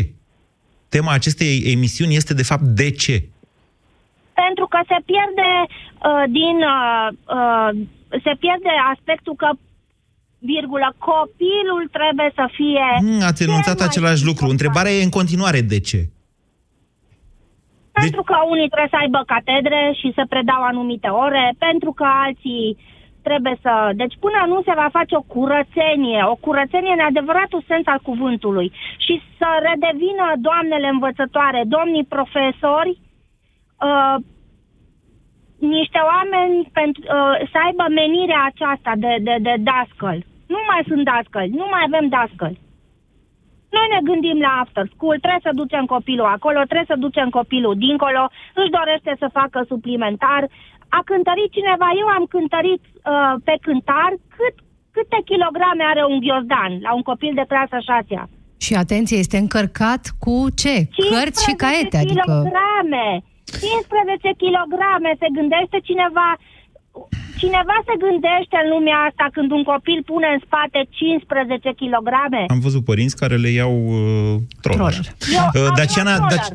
[0.94, 3.16] Tema acestei emisiuni este, de fapt, de ce?
[4.42, 7.07] pentru că se pierde uh, din uh,
[7.38, 7.70] uh,
[8.24, 9.48] se pierde aspectul că
[10.52, 12.87] virgulă, copilul trebuie să fie...
[13.04, 14.46] Hmm, ați enunțat același lucru.
[14.54, 16.00] Întrebarea e în continuare de ce?
[18.02, 22.66] Pentru că unii trebuie să aibă catedre și să predau anumite ore, pentru că alții
[23.26, 23.72] trebuie să...
[24.00, 28.68] Deci până nu se va face o curățenie, o curățenie în adevăratul sens al cuvântului
[29.04, 32.92] și să redevină doamnele învățătoare, domnii profesori,
[33.88, 34.16] uh,
[35.59, 40.18] niște oameni pentru, uh, să aibă menirea aceasta de, de, de dascăl.
[40.52, 42.59] Nu mai sunt dascăli, nu mai avem dascăli.
[43.76, 47.74] Noi ne gândim la after school, trebuie să ducem copilul acolo, trebuie să ducem copilul
[47.87, 48.22] dincolo,
[48.61, 50.42] își dorește să facă suplimentar.
[50.98, 54.54] A cântărit cineva, eu am cântărit uh, pe cântar cât,
[54.94, 58.28] câte kilograme are un ghiozdan la un copil de clasa 6
[58.66, 60.74] Și atenție, este încărcat cu ce?
[61.11, 62.12] Cărți și caiete, adică...
[62.12, 63.09] kilograme!
[63.44, 64.72] 15 kg,
[65.20, 66.28] se gândește cineva
[67.42, 72.09] Cineva se gândește în lumea asta când un copil pune în spate 15 kg?
[72.55, 74.94] Am văzut părinți care le iau uh, troller.
[75.01, 76.14] Uh, Daciana,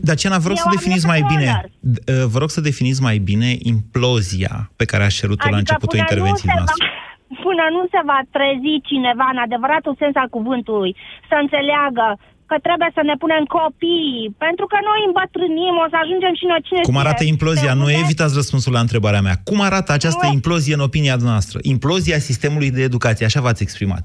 [0.10, 1.48] Daciana, vă rog Eu să definiți mai bine.
[1.62, 6.00] Uh, vă rog să definiți mai bine implozia pe care a cerut-o adică la începutul
[6.00, 6.86] intervenției noastre.
[7.46, 10.92] până nu se va trezi cineva în adevăratul sens al cuvântului,
[11.30, 12.08] să înțeleagă
[12.52, 16.62] că trebuie să ne punem copii, pentru că noi îmbătrânim, o să ajungem și noi
[16.68, 17.74] cine Cum arată implozia?
[17.82, 19.36] Nu evitați răspunsul la întrebarea mea.
[19.50, 20.36] Cum arată această nu.
[20.38, 21.58] implozie în opinia noastră?
[21.74, 24.04] Implozia sistemului de educație, așa v-ați exprimat.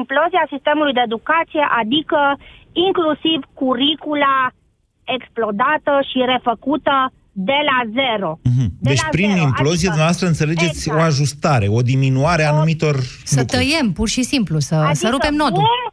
[0.00, 2.20] Implozia sistemului de educație, adică
[2.86, 4.38] inclusiv curicula
[5.16, 6.96] explodată și refăcută
[7.32, 8.30] de la zero.
[8.38, 8.68] Mm-hmm.
[8.80, 9.42] De deci la prin zero.
[9.42, 10.98] implozie adică, noastră înțelegeți exact.
[10.98, 13.64] o ajustare, o diminuare a anumitor Să lucruri.
[13.64, 15.62] tăiem, pur și simplu, să, adică să rupem nodul.
[15.68, 15.92] Bum,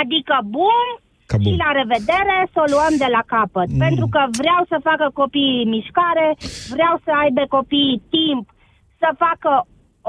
[0.00, 0.88] Adică bum,
[1.30, 1.46] Cabum.
[1.46, 3.68] și la revedere să o luăm de la capăt.
[3.72, 3.80] Mm.
[3.86, 6.28] Pentru că vreau să facă copiii mișcare,
[6.74, 8.44] vreau să aibă copiii timp
[9.00, 9.52] să facă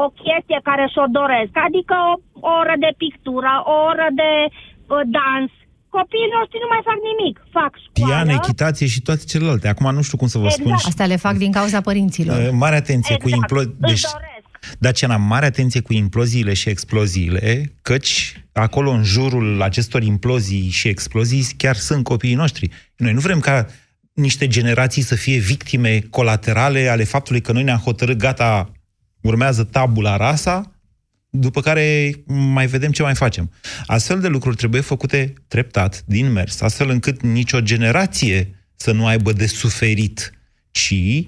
[0.03, 1.53] o chestie care și-o doresc.
[1.67, 2.13] Adică o,
[2.49, 5.51] o oră de pictură, o oră de uh, dans.
[5.97, 7.35] Copiii noștri nu mai fac nimic.
[7.57, 8.07] Fac școală.
[8.07, 9.67] Pian, echitație și toate celelalte.
[9.67, 10.61] Acum nu știu cum să vă exact.
[10.61, 10.73] spun.
[10.91, 12.37] Asta le fac din cauza părinților.
[12.37, 13.23] Uh, mare atenție exact.
[13.23, 13.61] cu implo...
[13.87, 14.05] Deci,
[14.79, 21.47] Daciana, mare atenție cu imploziile și exploziile, căci acolo în jurul acestor implozii și explozii
[21.57, 22.69] chiar sunt copiii noștri.
[22.95, 23.67] Noi nu vrem ca
[24.13, 28.71] niște generații să fie victime colaterale ale faptului că noi ne-am hotărât, gata,
[29.21, 30.71] urmează tabula rasa,
[31.29, 33.51] după care mai vedem ce mai facem.
[33.85, 39.31] Astfel de lucruri trebuie făcute treptat, din mers, astfel încât nicio generație să nu aibă
[39.31, 40.31] de suferit,
[40.71, 41.23] ci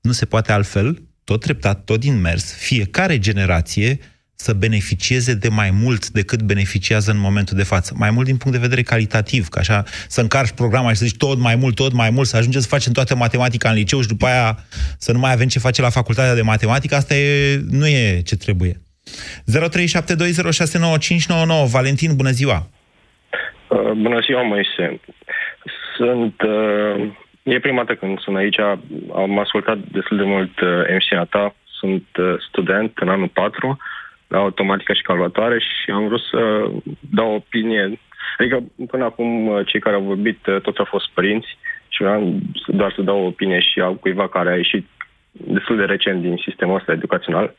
[0.00, 3.98] nu se poate altfel, tot treptat, tot din mers, fiecare generație
[4.34, 7.94] să beneficieze de mai mult decât beneficiază în momentul de față.
[7.96, 11.16] Mai mult din punct de vedere calitativ, ca așa să încarci programa și să zici
[11.16, 14.08] tot mai mult, tot mai mult, să ajungem să facem toată matematica în liceu și
[14.08, 14.58] după aia
[14.98, 18.36] să nu mai avem ce face la facultatea de matematică, asta e, nu e ce
[18.36, 18.80] trebuie.
[18.80, 18.82] 0372069599
[21.70, 22.68] Valentin, bună ziua!
[23.68, 25.00] Uh, bună ziua, Moise.
[25.96, 26.34] Sunt...
[26.42, 28.58] Uh, e prima dată când sunt aici.
[29.14, 31.54] Am ascultat destul de mult uh, emisiunea ta.
[31.64, 33.78] Sunt uh, student în anul 4
[34.28, 37.98] la automatică și calculatoare și am vrut să dau opinie.
[38.38, 42.38] Adică până acum uh, cei care au vorbit uh, toți au fost părinți și vreau
[42.66, 44.86] doar să dau opinie și a cuiva care a ieșit
[45.32, 47.54] destul de recent din sistemul ăsta educațional,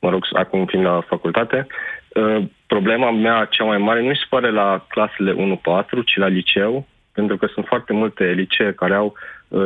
[0.00, 1.66] mă rog, acum fiind la facultate.
[2.08, 6.86] Uh, problema mea cea mai mare nu se pare la clasele 1-4, ci la liceu,
[7.14, 9.14] pentru că sunt foarte multe licee care au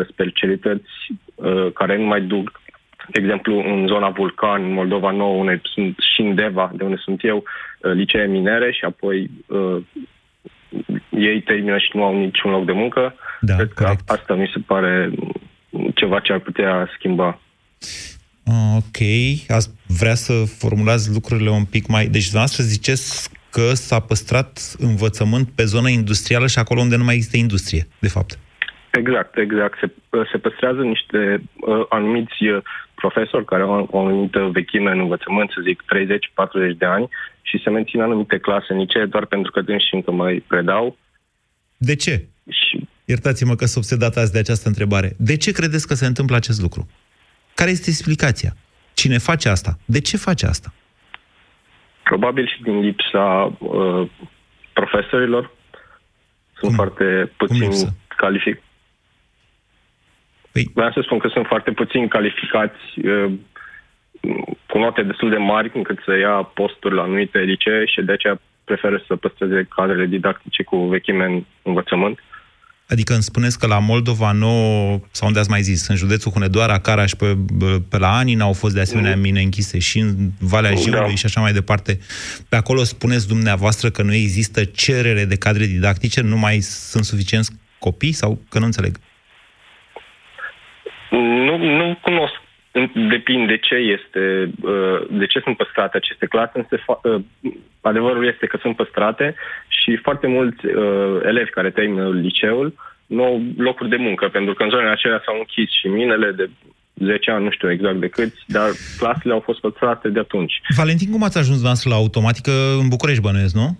[0.08, 0.90] specialități
[1.74, 2.60] care nu mai duc
[3.10, 6.96] de exemplu, în zona Vulcan, în Moldova Nouă, unde sunt și în Deva, de unde
[7.04, 9.82] sunt eu, uh, licee minere și apoi uh,
[11.10, 13.14] ei termină și nu au niciun loc de muncă.
[13.40, 14.00] Da, Cred corect.
[14.00, 15.10] că asta mi se pare
[15.94, 17.40] ceva ce ar putea schimba.
[18.76, 19.00] Ok,
[19.48, 22.06] ați vrea să formulați lucrurile un pic mai...
[22.06, 27.14] Deci, dumneavoastră ziceți că s-a păstrat învățământ pe zonă industrială și acolo unde nu mai
[27.14, 28.38] există industrie, de fapt.
[28.90, 29.78] Exact, exact.
[29.82, 29.86] Se,
[30.32, 32.62] se păstrează niște uh, anumiți uh,
[32.94, 35.82] profesori care au o anumită vechime în învățământ, să zic
[36.74, 37.08] 30-40 de ani,
[37.42, 40.96] și se mențin anumite clase în licee doar pentru că și încă mai predau.
[41.76, 42.26] De ce?
[42.48, 42.88] Și...
[43.04, 45.12] Iertați-mă că sunt obsedat azi de această întrebare.
[45.16, 46.88] De ce credeți că se întâmplă acest lucru?
[47.54, 48.56] Care este explicația?
[48.94, 49.78] Cine face asta?
[49.84, 50.72] De ce face asta?
[52.08, 54.08] Probabil și din lipsa uh,
[54.72, 55.50] profesorilor.
[56.58, 56.74] Sunt Cum?
[56.74, 57.70] foarte puțin
[58.16, 58.62] calific,
[60.52, 60.70] Păi...
[60.74, 62.80] Vreau să spun că sunt foarte puțini calificați
[64.66, 68.40] cu note destul de mari încât să ia posturi la anumite licee și de aceea
[68.64, 72.18] preferă să păstreze cadrele didactice cu vechime în învățământ.
[72.88, 76.78] Adică îmi spuneți că la Moldova nouă, sau unde ați mai zis, în județul Hunedoara,
[76.78, 77.36] Caraș, pe,
[77.88, 79.20] pe la Anin au fost de asemenea mm.
[79.20, 81.14] mine închise și în Valea Jiului da.
[81.14, 81.98] și așa mai departe.
[82.48, 87.50] Pe acolo spuneți dumneavoastră că nu există cerere de cadre didactice, nu mai sunt suficienți
[87.78, 88.96] copii sau că nu înțeleg?
[91.10, 92.34] Nu, nu cunosc.
[93.08, 97.20] Depinde de ce este, uh, de ce sunt păstrate aceste clase, însă uh,
[97.80, 99.34] adevărul este că sunt păstrate
[99.68, 102.74] și foarte mulți uh, elevi care termină liceul
[103.06, 106.50] nu au locuri de muncă, pentru că în zonele acelea s-au închis și minele de
[106.94, 110.60] 10 ani, nu știu exact de câți, dar clasele au fost păstrate de atunci.
[110.76, 112.50] Valentin, cum ați ajuns noastră la automatică
[112.80, 113.78] în București, bănuiesc, nu?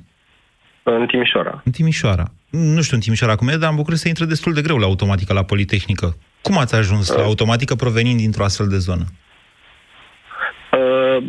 [0.83, 1.63] În Timișoara.
[1.65, 2.25] În Timișoara.
[2.51, 4.87] Nu știu în Timișoara cum e, dar în București se intră destul de greu la
[4.87, 6.17] automatică, la Politehnică.
[6.43, 7.25] Cum ați ajuns la uh.
[7.25, 9.05] automatică provenind dintr-o astfel de zonă?
[10.73, 11.23] Uh,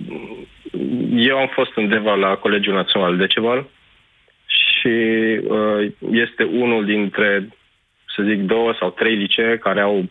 [1.15, 3.67] eu am fost undeva la Colegiul Național de Ceval
[4.45, 4.87] și
[5.47, 7.49] uh, este unul dintre,
[8.15, 10.09] să zic, două sau trei licee care au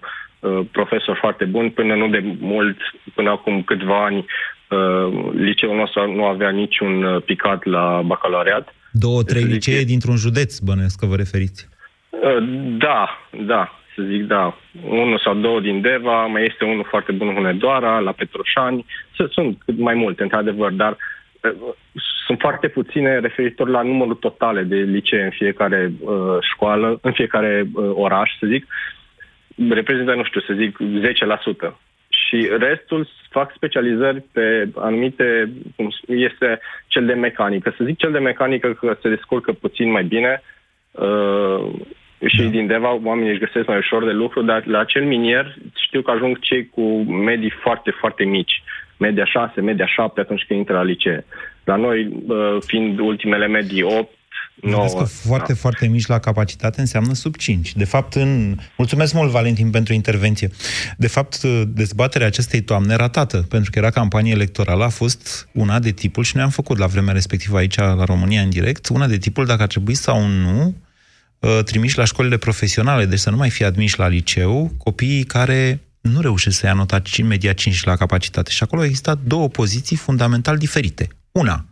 [0.72, 1.70] profesori foarte buni.
[1.70, 2.76] Până nu de mult,
[3.14, 4.26] până acum câțiva ani,
[5.32, 8.74] liceul nostru nu avea niciun picat la bacalaureat.
[8.92, 11.68] Două, trei licee dintr-un județ, bănuiesc că vă referiți.
[12.78, 13.08] Da,
[13.46, 14.58] da să zic, da,
[14.88, 18.86] unul sau două din Deva, mai este unul foarte bun în Hunedoara, la Petroșani,
[19.30, 20.96] sunt mai multe, într-adevăr, dar
[21.42, 21.74] uh,
[22.26, 27.66] sunt foarte puține referitor la numărul totale de licee în fiecare uh, școală, în fiecare
[27.72, 28.66] uh, oraș, să zic,
[29.70, 30.76] reprezintă, nu știu, să zic,
[31.70, 31.74] 10%.
[32.08, 37.74] Și restul fac specializări pe anumite, cum este cel de mecanică.
[37.76, 40.42] Să zic cel de mecanică că se descurcă puțin mai bine,
[40.90, 41.70] uh,
[42.26, 42.48] și da.
[42.48, 46.10] din Deva oamenii își găsesc mai ușor de lucru, dar la acel minier știu că
[46.10, 48.62] ajung cei cu medii foarte, foarte mici.
[48.96, 51.24] Media 6, media 7 atunci când intră la licee.
[51.64, 52.24] La noi,
[52.66, 54.10] fiind ultimele medii 8,
[54.60, 55.58] 9, că foarte, da.
[55.58, 57.74] foarte mici la capacitate înseamnă sub 5.
[57.74, 58.56] De fapt, în...
[58.76, 60.50] mulțumesc mult, Valentin, pentru intervenție.
[60.96, 65.90] De fapt, dezbaterea acestei toamne ratată, pentru că era campanie electorală, a fost una de
[65.90, 69.16] tipul, și noi am făcut la vremea respectivă aici, la România, în direct, una de
[69.16, 70.84] tipul dacă ar trebui sau nu Uh,
[71.64, 76.20] trimiși la școlile profesionale, deci să nu mai fie admiși la liceu copiii care nu
[76.20, 78.50] reușesc să ia nota imediat 5 la capacitate.
[78.50, 81.08] Și acolo există două poziții fundamental diferite.
[81.32, 81.64] Una,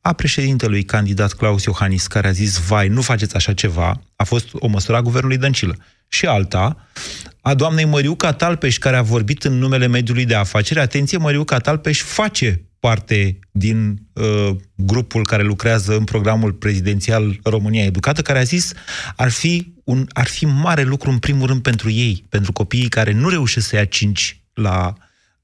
[0.00, 4.48] a președintelui candidat Claus Iohannis, care a zis, vai, nu faceți așa ceva, a fost
[4.52, 5.76] o măsură a guvernului Dăncilă.
[6.08, 6.88] Și alta,
[7.40, 10.80] a doamnei Măriuca Talpeș, care a vorbit în numele mediului de afaceri.
[10.80, 18.22] Atenție, Măriuca Talpeș face parte din uh, grupul care lucrează în programul prezidențial România Educată,
[18.22, 18.72] care a zis
[19.16, 23.12] ar fi, un, ar fi mare lucru în primul rând pentru ei, pentru copiii care
[23.12, 24.94] nu reușesc să ia 5 la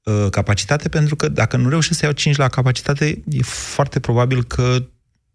[0.03, 4.43] uh, capacitate, pentru că dacă nu reușesc să iau 5 la capacitate, e foarte probabil
[4.43, 4.85] că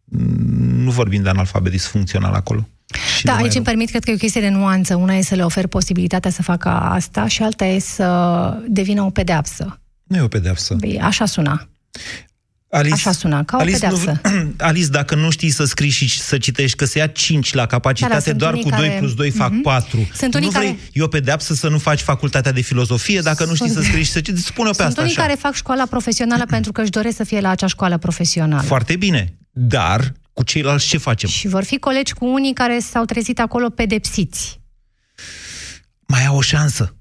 [0.05, 2.69] mm, nu vorbim de analfabetism funcțional acolo.
[3.17, 4.95] Și Da, de mai aici îmi permit, cred că e o chestie de nuanță.
[4.97, 9.11] Una e să le ofer posibilitatea să facă asta și alta e să devină o
[9.11, 9.81] pedeapsă.
[10.03, 10.75] Nu e o pedeapsă.
[10.75, 11.69] Băi, Așa suna.
[12.73, 14.21] Alice, Așa suna, ca o Alice, pedeapsă.
[14.25, 17.61] Nu, Alice, dacă nu știi să scrii și să citești, că se ia 5 la
[17.61, 19.61] Da, capacitate, da, sunt doar unii cu 2 care- plus 2 fac Mhm.
[19.61, 20.09] 4.
[20.15, 23.45] Sunt nu unii vrei, care- e o pedeapsă să nu faci facultatea de filozofie dacă
[23.45, 24.47] nu știi Sunt- să scrii și să citești?
[24.47, 25.23] Spune-o pe Sunt asta unii așa.
[25.23, 28.63] care fac școala profesională pentru că își doresc să fie la acea școală profesională.
[28.67, 31.29] Foarte bine, dar cu ceilalți ce facem?
[31.29, 34.61] Și vor fi colegi cu unii care s-au trezit acolo pedepsiți.
[36.07, 36.95] mai au o șansă.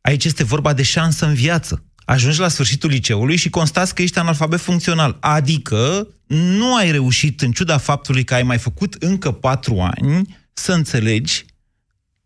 [0.00, 1.84] Aici este vorba de șansă în viață.
[2.10, 5.16] Ajungi la sfârșitul liceului și constați că ești analfabet funcțional.
[5.20, 10.72] Adică nu ai reușit, în ciuda faptului că ai mai făcut încă patru ani, să
[10.72, 11.44] înțelegi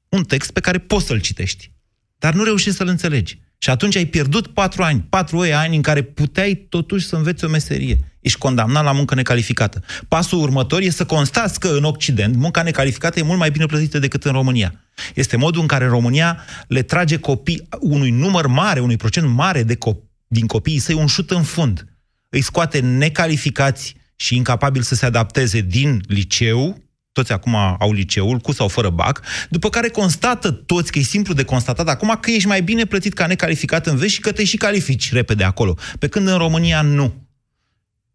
[0.09, 1.70] un text pe care poți să-l citești.
[2.18, 3.40] Dar nu reușești să-l înțelegi.
[3.64, 7.48] Și atunci ai pierdut patru ani, patru ani în care puteai totuși să înveți o
[7.48, 7.98] meserie.
[8.20, 9.83] Ești condamnat la muncă necalificată.
[10.09, 13.98] Pasul următor e să constați că în Occident munca necalificată e mult mai bine plătită
[13.98, 14.74] decât în România.
[15.14, 19.74] Este modul în care România le trage copii, unui număr mare, unui procent mare de
[19.74, 21.87] copii, din copiii săi un șut în fund.
[22.29, 26.83] Îi scoate necalificați și incapabili să se adapteze din liceu,
[27.18, 31.35] toți acum au liceul, cu sau fără bac, după care constată toți, că e simplu
[31.35, 34.44] de constatat acum, că ești mai bine plătit ca necalificat în vest și că te
[34.44, 35.74] și califici repede acolo.
[35.98, 37.12] Pe când în România nu.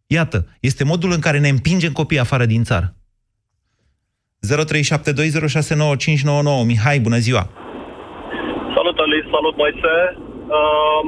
[0.08, 2.94] Iată, este modul în care ne împingem copiii afară din țară.
[4.48, 7.50] 0372069599 Mihai, bună ziua!
[8.76, 9.96] Salut, Alice, salut, Moise.
[10.58, 11.08] Um,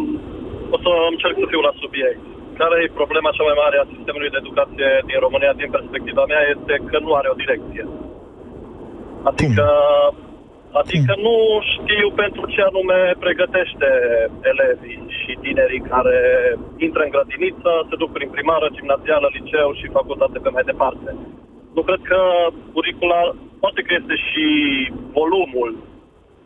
[0.76, 2.31] o să încerc să fiu la subiect.
[2.62, 6.42] Care e problema cea mai mare a sistemului de educație din România, din perspectiva mea,
[6.56, 7.86] este că nu are o direcție.
[9.30, 9.68] Adică,
[10.82, 11.36] adică nu
[11.74, 13.90] știu pentru ce anume pregătește
[14.52, 16.20] elevii și tinerii care
[16.86, 21.10] intră în grădiniță, se duc prin primară, gimnazială, liceu și facultate pe mai departe.
[21.76, 22.20] Nu cred că
[22.74, 23.22] curicula,
[23.64, 24.46] poate că este și
[25.18, 25.70] volumul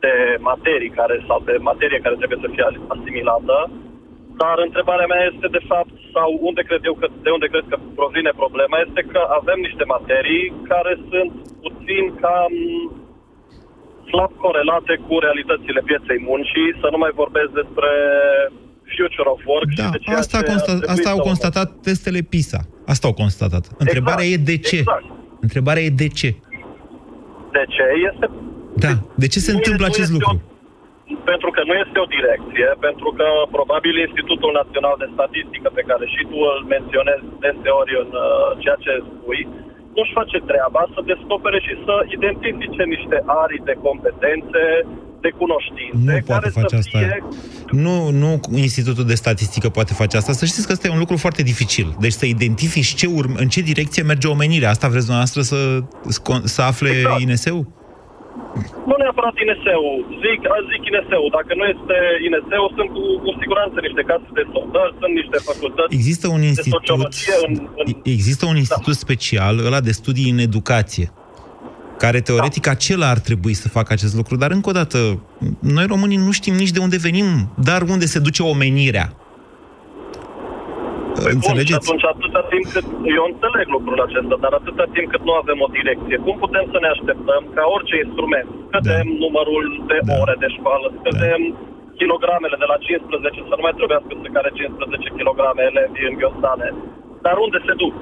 [0.04, 0.14] de
[0.50, 3.58] materii care, sau de materie care trebuie să fie asimilată,
[4.42, 7.78] dar întrebarea mea este de fapt, sau unde cred eu că, de unde cred că
[8.00, 11.32] provine problema, este că avem niște materii care sunt
[11.66, 12.54] puțin cam
[14.12, 17.90] slab corelate cu realitățile pieței muncii, să nu mai vorbesc despre
[18.96, 21.14] future of work Da, și de ceea asta, a ce ar constat, trebui asta să
[21.14, 21.30] au urmăm.
[21.32, 22.60] constatat testele PISA.
[22.94, 23.64] Asta au constatat.
[23.84, 24.78] Întrebarea e de ce?
[24.84, 25.08] exact.
[25.48, 26.30] Întrebarea e de ce?
[27.56, 27.86] De ce?
[28.10, 28.26] Este
[28.86, 28.94] Da,
[29.24, 30.36] de ce se Nu întâmplă este- nu acest este lucru?
[31.32, 36.06] Pentru că nu este o direcție, pentru că probabil Institutul Național de Statistică, pe care
[36.14, 38.28] și tu îl menționezi deseori în uh,
[38.64, 39.42] ceea ce spui,
[39.96, 44.64] nu-și face treaba să descopere și să identifice niște arii de competențe,
[45.26, 46.98] de cunoștințe, Nu poate care face să asta.
[46.98, 47.24] fie...
[47.86, 48.30] Nu, nu
[48.68, 50.32] Institutul de Statistică poate face asta.
[50.42, 51.88] Să știți că ăsta e un lucru foarte dificil.
[52.04, 54.70] Deci să identifici ce urm- în ce direcție merge omenirea.
[54.70, 55.60] Asta vreți dumneavoastră să,
[56.56, 57.20] să afle Exact.
[57.22, 57.64] INS-ul?
[58.90, 59.86] Nu neapărat INSEU,
[60.24, 61.26] zic, zic INSEU.
[61.38, 65.92] Dacă nu este INSEU, sunt cu, cu siguranță niște case de soldări, sunt niște facultăți
[66.00, 67.86] Există un de institut, sociologie în, în
[68.18, 71.08] există un institut special, ăla de studii în educație,
[72.04, 74.98] care teoretic acela ar trebui să facă acest lucru, dar încă o dată,
[75.60, 77.28] noi românii nu știm nici de unde venim,
[77.70, 79.08] dar unde se duce omenirea.
[81.24, 81.80] Păi bun, și Înțelegeți?
[81.82, 82.86] atunci atâta timp cât,
[83.18, 86.78] eu înțeleg lucrul acesta, dar atâta timp cât nu avem o direcție, cum putem să
[86.84, 89.18] ne așteptăm ca orice instrument, scădem da.
[89.26, 90.14] numărul de da.
[90.24, 91.58] ore de școală, scădem da.
[92.00, 96.68] kilogramele de la 15, să nu mai trebuiască să care 15 kg elevi în ghiostane.
[97.26, 97.94] Dar unde se duc?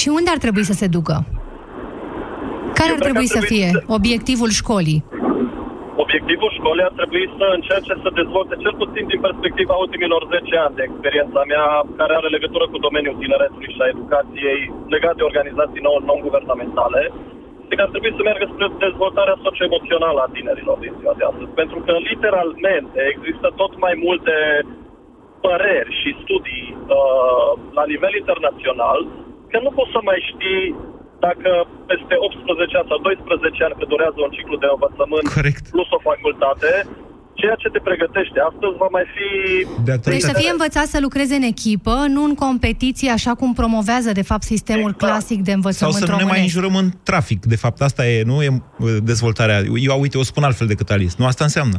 [0.00, 1.16] Și unde ar trebui să se ducă?
[2.78, 5.00] Care Eu ar cred că trebui ar să trebui fie să- obiectivul școlii?
[6.02, 10.76] Obiectivul școlii ar trebui să încerce să dezvolte, cel puțin din perspectiva ultimilor 10 ani
[10.78, 11.66] de experiența mea,
[12.00, 14.60] care are legătură cu domeniul tineretului și a educației
[14.94, 17.02] legat de organizații nou- non-guvernamentale,
[17.62, 21.56] este că ar trebui să meargă spre dezvoltarea socioemoțională a tinerilor din ziua de astăzi.
[21.60, 24.36] Pentru că, literalmente, există tot mai multe
[25.44, 28.98] păreri și studii uh, la nivel internațional
[29.50, 30.62] că nu poți să mai știi
[31.26, 31.50] dacă
[31.90, 35.64] peste 18 ani sau 12 ani cât durează un ciclu de învățământ Corect.
[35.74, 36.70] plus o facultate,
[37.40, 39.28] ceea ce te pregătește astăzi va mai fi...
[39.88, 44.10] De Deci să fie învățat să lucreze în echipă, nu în competiție, așa cum promovează,
[44.20, 45.04] de fapt, sistemul Exact.
[45.04, 46.48] clasic de Sau învățământ să nu ne mai românesc.
[46.48, 47.40] înjurăm în trafic.
[47.54, 49.58] De fapt, asta e, nu e uh, dezvoltarea.
[49.88, 51.14] Eu, uite, o spun altfel decât Alice.
[51.18, 51.78] Nu asta înseamnă.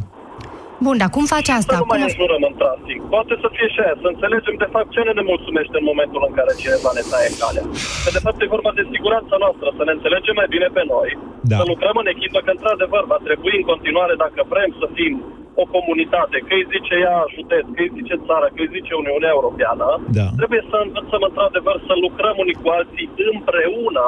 [0.84, 1.74] Bun, dar cum faci asta?
[1.76, 2.08] Să nu mai Cum...
[2.10, 2.98] înjurăm în trafic.
[3.14, 6.32] Poate să fie și aia, să înțelegem de fapt ce ne nemulțumește în momentul în
[6.38, 7.64] care cineva ne taie calea.
[8.04, 11.08] Că de fapt e vorba de siguranța noastră, să ne înțelegem mai bine pe noi,
[11.50, 11.56] Da.
[11.60, 15.14] să lucrăm în echipă, că într-adevăr va trebui în continuare, dacă vrem să fim
[15.62, 19.32] o comunitate, că îi zice ea județ, că îi zice țara, că îi zice Uniunea
[19.36, 20.26] Europeană, Da.
[20.40, 24.06] trebuie să învățăm într-adevăr să lucrăm unii cu alții împreună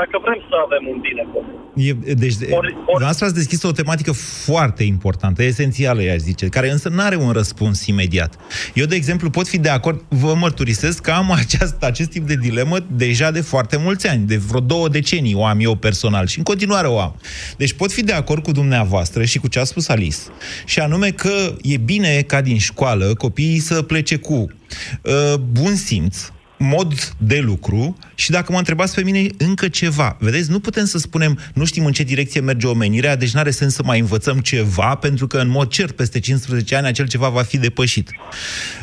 [0.00, 1.56] dacă vrem să avem un bine comun.
[1.88, 3.04] E, deci, ori, ori...
[3.04, 4.12] ați deschis o tematică
[4.46, 8.32] foarte importantă, esențială, i-aș zice, care însă nu are un răspuns imediat.
[8.74, 12.34] Eu, de exemplu, pot fi de acord, vă mărturisesc că am aceast, acest tip de
[12.34, 16.38] dilemă deja de foarte mulți ani, de vreo două decenii o am eu personal și
[16.38, 17.14] în continuare o am.
[17.56, 20.18] Deci pot fi de acord cu dumneavoastră și cu ce a spus Alice,
[20.64, 21.32] și anume că
[21.62, 27.96] e bine ca din școală copiii să plece cu uh, bun simț, mod de lucru
[28.14, 30.16] și dacă mă întrebați pe mine încă ceva.
[30.20, 33.50] Vedeți, nu putem să spunem, nu știm în ce direcție merge omenirea, deci nu are
[33.50, 37.28] sens să mai învățăm ceva, pentru că în mod cert peste 15 ani acel ceva
[37.28, 38.10] va fi depășit.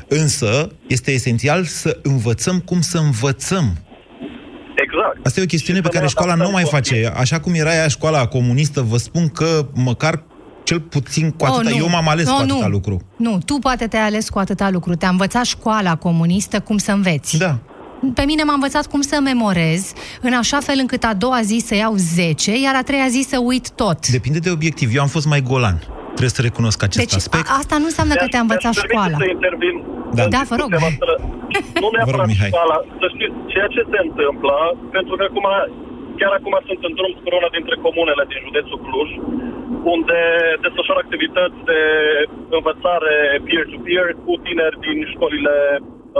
[0.07, 3.77] Însă, este esențial să învățăm cum să învățăm.
[4.75, 5.25] Exact.
[5.25, 7.11] Asta e o chestiune pe care școala nu o mai face.
[7.15, 10.23] Așa cum era ea școala comunistă, vă spun că măcar
[10.65, 11.61] cel puțin cu atâta.
[11.65, 11.77] Oh, nu.
[11.77, 12.73] Eu m-am ales oh, cu atâta nu.
[12.77, 13.01] lucru.
[13.15, 14.95] Nu, tu poate te-ai ales cu atâta lucru.
[14.95, 17.37] Te-a învățat școala comunistă cum să înveți.
[17.37, 17.57] Da.
[18.13, 19.81] Pe mine m-a învățat cum să memorez,
[20.21, 23.37] în așa fel încât a doua zi să iau 10, iar a treia zi să
[23.51, 24.07] uit tot.
[24.07, 24.87] Depinde de obiectiv.
[24.95, 25.77] Eu am fost mai golan.
[26.17, 27.47] Trebuie să recunosc acest Deci aspect.
[27.49, 29.17] a, asta nu înseamnă că te-a învățat Mi-aș permite școala.
[29.23, 29.75] Să intervin
[30.17, 30.23] Da.
[30.35, 30.69] Da, vă rog.
[31.83, 32.51] Nu Vă rog, neapărat Mihai.
[32.53, 32.77] școala.
[33.01, 34.55] Să știți, ceea ce se întâmplă,
[34.95, 35.47] pentru că acum,
[36.19, 39.09] chiar acum sunt în drum spre una dintre comunele din județul Cluj,
[39.95, 40.19] unde
[40.63, 41.81] desfășoară activități de
[42.57, 45.55] învățare peer-to-peer cu tineri din școlile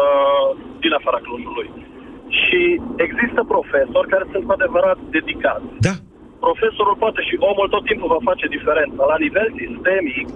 [0.01, 0.47] uh,
[0.83, 1.69] din afara Clujului.
[2.41, 2.61] Și
[3.05, 5.67] există profesori care sunt cu adevărat dedicați.
[5.87, 5.95] Da.
[6.45, 9.01] Profesorul poate și omul tot timpul va face diferența.
[9.13, 10.27] La nivel sistemic,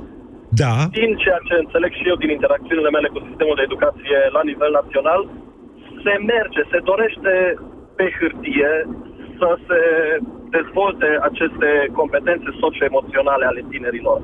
[0.63, 0.73] Da.
[0.99, 4.71] din ceea ce înțeleg și eu din interacțiunile mele cu sistemul de educație la nivel
[4.79, 5.21] național,
[6.03, 7.33] se merge, se dorește
[7.97, 8.71] pe hârtie
[9.39, 9.79] să se
[10.57, 11.69] dezvolte aceste
[11.99, 14.19] competențe socio-emoționale ale tinerilor.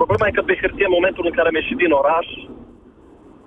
[0.00, 2.26] Problema e că pe hârtie, în momentul în care am ieșit din oraș,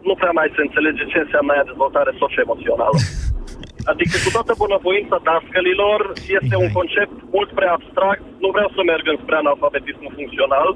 [0.08, 2.98] nu prea mai se înțelege ce înseamnă aia dezvoltare socio-emoțională.
[3.92, 6.00] Adică cu toată bunăvoința dascălilor
[6.38, 10.70] este un concept mult prea abstract, nu vreau să merg înspre analfabetismul funcțional,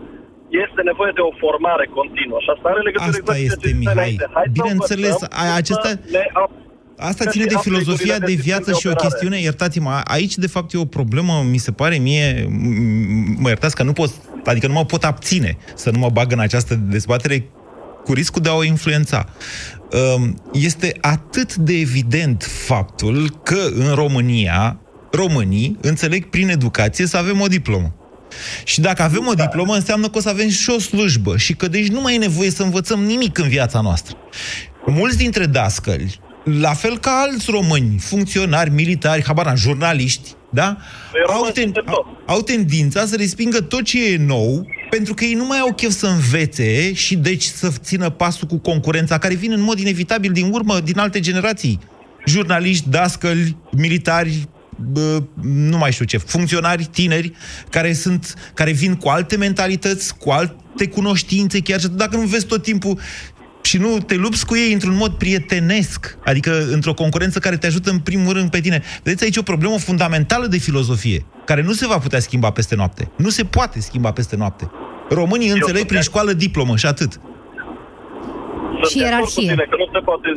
[0.65, 3.67] este nevoie de o formare continuă și asta are legătură Asta exact cu este, ce
[3.67, 3.95] ziceai Mihai.
[3.97, 4.25] înainte.
[4.37, 6.57] Hai să Bineînțeles, învățăm a- cum acesta, să ne ap-
[6.97, 9.09] asta să ține ne de aplicăm filozofia regulile de sistem viață de și o operare.
[9.09, 13.75] chestiune, iertați-mă, aici de fapt e o problemă, mi se pare mie, m- mă iertați
[13.75, 14.11] că nu pot,
[14.45, 17.45] adică nu mă pot abține să nu mă bag în această dezbatere
[18.03, 19.25] cu riscul de a o influența.
[20.15, 24.77] Um, Este atât de evident faptul că în România
[25.11, 27.93] românii înțeleg prin educație să avem o diplomă.
[28.63, 31.67] Și dacă avem o diplomă, înseamnă că o să avem și o slujbă și că
[31.67, 34.15] deci nu mai e nevoie să învățăm nimic în viața noastră.
[34.85, 40.77] Mulți dintre dascăli, la fel ca alți români, funcționari, militari, habar n-am, jurnaliști, da?
[41.27, 45.45] Au, ten, au, au tendința să respingă tot ce e nou, pentru că ei nu
[45.45, 49.61] mai au chef să învețe și deci să țină pasul cu concurența care vine în
[49.61, 51.79] mod inevitabil din urmă, din alte generații.
[52.25, 54.47] Jurnaliști, dascăli, militari,
[54.91, 57.31] bă, nu mai știu ce, funcționari tineri
[57.69, 62.45] care sunt, care vin cu alte mentalități, cu alte cunoștințe, chiar și dacă nu vezi
[62.45, 62.99] tot timpul
[63.73, 66.01] și nu te lupți cu ei într-un mod prietenesc,
[66.31, 68.77] adică într-o concurență care te ajută în primul rând pe tine.
[69.03, 71.19] Vedeți aici o problemă fundamentală de filozofie,
[71.49, 73.03] care nu se va putea schimba peste noapte.
[73.25, 74.63] Nu se poate schimba peste noapte.
[75.19, 77.11] Românii înțeleg prin școală diplomă și atât.
[78.79, 79.47] Sunt Și de acord ierarhie.
[79.47, 80.29] cu tine Că nu se poate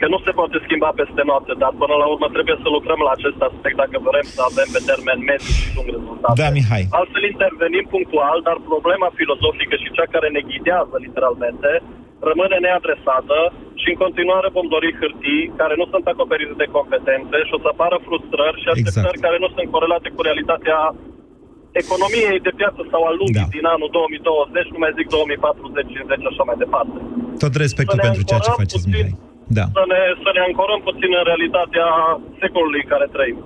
[0.00, 3.12] că nu se poate schimba peste noapte, dar până la urmă trebuie să lucrăm la
[3.18, 6.36] acest aspect dacă vrem să avem pe termen mediu și lung rezultate.
[6.42, 6.84] Da, Mihai.
[6.98, 11.70] Altfel intervenim punctual, dar problema filozofică și cea care ne ghidează literalmente
[12.30, 13.38] rămâne neadresată
[13.82, 17.68] și în continuare vom dori hârtii care nu sunt acoperite de competențe și o să
[17.70, 19.26] apară frustrări și așteptări Exact.
[19.26, 20.78] care nu sunt corelate cu realitatea
[21.82, 23.54] economiei de piață sau a lumii Da.
[23.56, 26.96] din anul 2020, nu mai zic 2040, 50 și așa mai departe.
[27.44, 29.06] Tot respectul Să ne pentru ceea ce ancorăm faceți, puțin.
[29.06, 29.22] Mihai.
[29.58, 29.64] Da.
[29.78, 31.88] Să ne, să ne ancorăm puțin în realitatea
[32.42, 33.38] secolului în care trăim.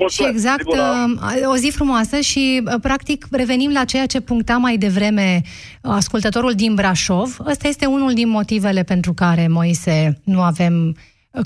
[0.00, 0.06] Da.
[0.06, 4.76] Și exact, uh, o zi frumoasă și, uh, practic, revenim la ceea ce puncta mai
[4.76, 5.42] devreme
[5.82, 7.36] uh, ascultătorul din Brașov.
[7.46, 10.96] Ăsta este unul din motivele pentru care, Moise, nu avem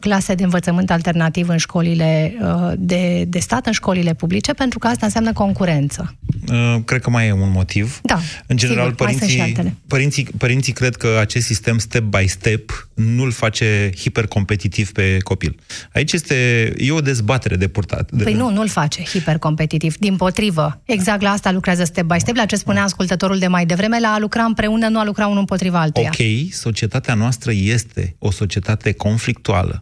[0.00, 4.86] clase de învățământ alternativ în școlile uh, de, de stat, în școlile publice, pentru că
[4.86, 6.14] asta înseamnă concurență.
[6.48, 8.00] Uh, cred că mai e un motiv.
[8.02, 9.76] Da, În general, sigur, mai sunt și părinții, altele.
[9.86, 15.56] părinții, părinții cred că acest sistem step by step nu-l face hipercompetitiv pe copil.
[15.92, 16.34] Aici este
[16.76, 18.10] e o dezbatere de purtat.
[18.10, 19.96] De, Păi nu, nu-l face hipercompetitiv.
[19.96, 23.66] Din potrivă, exact la asta lucrează step by step, la ce spunea ascultătorul de mai
[23.66, 26.10] devreme, la a lucra împreună, nu a lucra unul împotriva altuia.
[26.12, 29.73] Ok, societatea noastră este o societate conflictuală.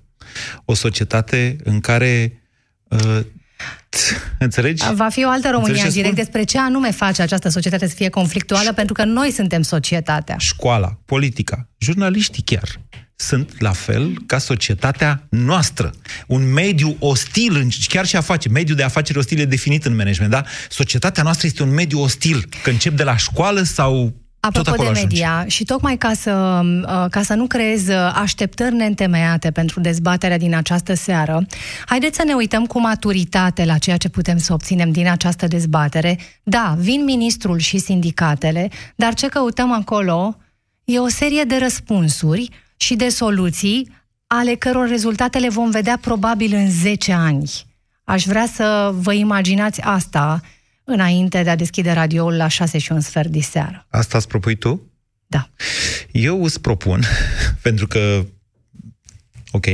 [0.64, 2.42] O societate în care...
[2.88, 3.20] Uh,
[4.38, 4.84] înțelegi?
[4.94, 6.24] Va fi o altă România Înțelegi în ce direct spun?
[6.24, 10.36] despre ce anume face această societate să fie conflictuală, pentru că noi suntem societatea.
[10.38, 12.68] Școala, politica, jurnaliștii chiar
[13.16, 15.90] sunt la fel ca societatea noastră.
[16.26, 20.32] Un mediu ostil, în- chiar și afaceri, mediul de afaceri ostil e definit în management,
[20.32, 20.44] da?
[20.68, 24.82] Societatea noastră este un mediu ostil, că încep de la școală sau tot Apropo acolo
[24.82, 25.14] de ajungi.
[25.14, 30.38] media, și tocmai ca să, uh, ca să nu creez uh, așteptări neîntemeiate pentru dezbaterea
[30.38, 31.46] din această seară,
[31.86, 36.18] haideți să ne uităm cu maturitate la ceea ce putem să obținem din această dezbatere.
[36.42, 40.36] Da, vin ministrul și sindicatele, dar ce căutăm acolo
[40.84, 43.90] e o serie de răspunsuri și de soluții
[44.26, 47.50] ale căror rezultate le vom vedea probabil în 10 ani.
[48.04, 50.40] Aș vrea să vă imaginați asta
[50.84, 53.86] înainte de a deschide radioul la 6 și un sfert de seară.
[53.90, 54.90] Asta îți propui tu?
[55.26, 55.50] Da.
[56.10, 57.02] Eu îți propun,
[57.62, 58.24] pentru că
[59.54, 59.66] Ok.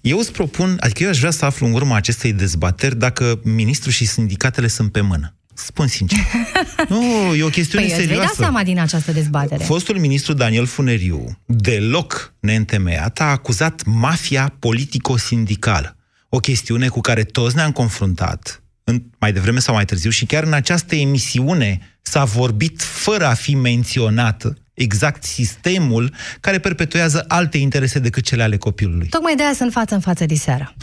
[0.00, 3.92] Eu îți propun, adică eu aș vrea să aflu în urma acestei dezbateri dacă ministrul
[3.92, 5.34] și sindicatele sunt pe mână.
[5.54, 6.18] Spun sincer.
[6.88, 8.34] nu, e o chestiune Păi îți vei da serioasă.
[8.38, 9.64] seama din această dezbatere.
[9.64, 15.96] Fostul ministru Daniel Funeriu, deloc neîntemeiat, a acuzat mafia politico-sindicală.
[16.28, 20.42] O chestiune cu care toți ne-am confruntat, în, mai devreme sau mai târziu, și chiar
[20.42, 27.98] în această emisiune s-a vorbit fără a fi menționat exact sistemul care perpetuează alte interese
[27.98, 29.08] decât cele ale copilului.
[29.08, 30.74] Tocmai de aia sunt față în față de seară.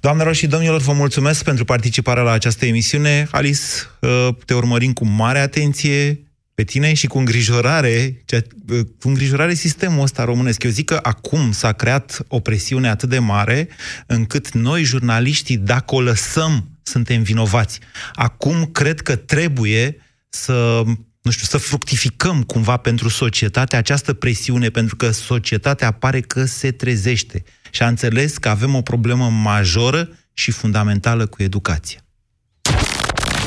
[0.00, 3.28] Doamnelor și domnilor, vă mulțumesc pentru participarea la această emisiune.
[3.30, 3.60] Alice,
[4.00, 6.22] uh, te urmărim cu mare atenție
[6.54, 10.62] pe tine și cu îngrijorare, cea- uh, cu îngrijorare sistemul ăsta românesc.
[10.62, 13.68] Eu zic că acum s-a creat o presiune atât de mare
[14.06, 17.80] încât noi, jurnaliștii, dacă o lăsăm, suntem vinovați.
[18.12, 19.96] Acum cred că trebuie
[20.28, 20.82] să
[21.22, 26.70] nu știu, să fructificăm cumva pentru societate această presiune, pentru că societatea pare că se
[26.70, 32.00] trezește și a înțeles că avem o problemă majoră și fundamentală cu educația.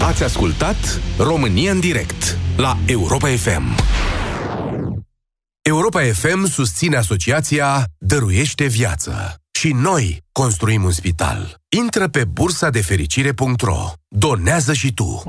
[0.01, 3.75] Ați ascultat România în direct la Europa FM.
[5.61, 9.40] Europa FM susține asociația Dăruiește Viață.
[9.61, 11.61] Și noi construim un spital.
[11.77, 13.91] Intră pe bursa de fericire.ro.
[14.07, 15.23] Donează și tu.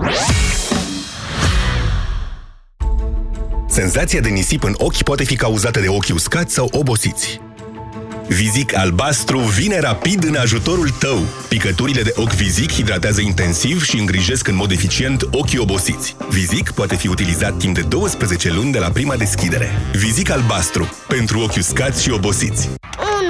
[3.69, 7.41] Senzația de nisip în ochi poate fi cauzată de ochi uscați sau obosiți.
[8.29, 11.19] Vizic albastru vine rapid în ajutorul tău.
[11.49, 16.17] Picăturile de ochi Vizic hidratează intensiv și îngrijesc în mod eficient ochii obosiți.
[16.29, 19.71] Vizic poate fi utilizat timp de 12 luni de la prima deschidere.
[19.95, 22.71] Vizic albastru, pentru ochi uscați și obosiți.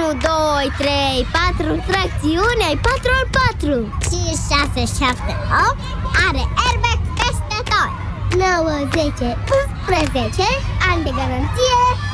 [0.03, 0.42] 1, 2,
[0.77, 3.27] 3, 4, tracțiune, ai 4 al
[3.59, 4.37] 4 5,
[4.75, 5.35] 6, 7,
[5.67, 5.77] 8
[6.27, 7.91] Are airbag peste tot
[8.37, 9.37] 9, 10,
[9.89, 10.47] 11
[10.89, 11.81] Ani de garanție.
[11.99, 12.12] Ghid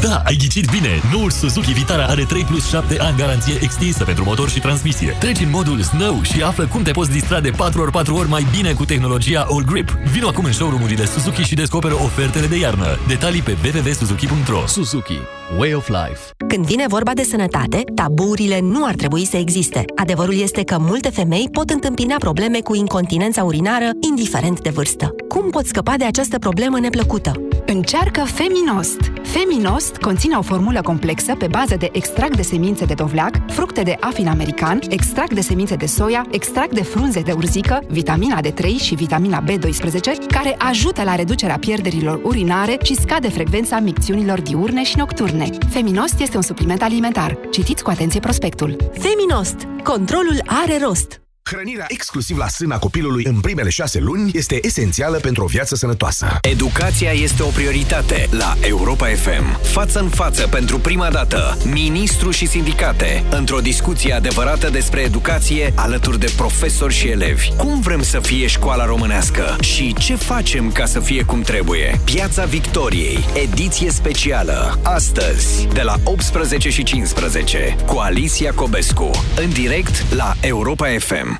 [0.00, 1.00] Da, ai ghicit bine!
[1.12, 5.16] Noul Suzuki Vitara are 3 plus 7 ani garanție extinsă pentru motor și transmisie.
[5.18, 8.72] Treci în modul Snow și află cum te poți distra de 4x4 ori mai bine
[8.72, 9.88] cu tehnologia All Grip.
[9.88, 12.98] Vino acum în showroom-urile Suzuki și descoperă ofertele de iarnă.
[13.06, 15.18] Detalii pe www.suzuki.ro Suzuki.
[15.58, 16.20] Way of life.
[16.48, 19.84] Când vine vorba de sănătate, taburile nu ar trebui să existe.
[19.96, 25.14] Adevărul este că multe femei pot întâmpina probleme cu incontinența urinară, indiferent de vârstă.
[25.28, 27.47] Cum pot scăpa de această problemă neplăcută?
[27.70, 29.00] Încearcă Feminost.
[29.22, 33.96] Feminost conține o formulă complexă pe bază de extract de semințe de dovleac, fructe de
[34.00, 38.94] afin american, extract de semințe de soia, extract de frunze de urzică, vitamina D3 și
[38.94, 45.48] vitamina B12, care ajută la reducerea pierderilor urinare și scade frecvența micțiunilor diurne și nocturne.
[45.70, 47.38] Feminost este un supliment alimentar.
[47.50, 48.76] Citiți cu atenție prospectul.
[48.92, 49.56] Feminost.
[49.82, 51.20] Controlul are rost.
[51.50, 56.38] Hrănirea exclusiv la sâna copilului în primele șase luni este esențială pentru o viață sănătoasă.
[56.42, 59.62] Educația este o prioritate la Europa FM.
[59.62, 66.18] Față în față pentru prima dată, ministru și sindicate, într-o discuție adevărată despre educație alături
[66.18, 67.48] de profesori și elevi.
[67.56, 72.00] Cum vrem să fie școala românească și ce facem ca să fie cum trebuie?
[72.04, 80.12] Piața Victoriei, ediție specială, astăzi, de la 18 și 15, cu Alicia Cobescu, în direct
[80.12, 81.37] la Europa FM.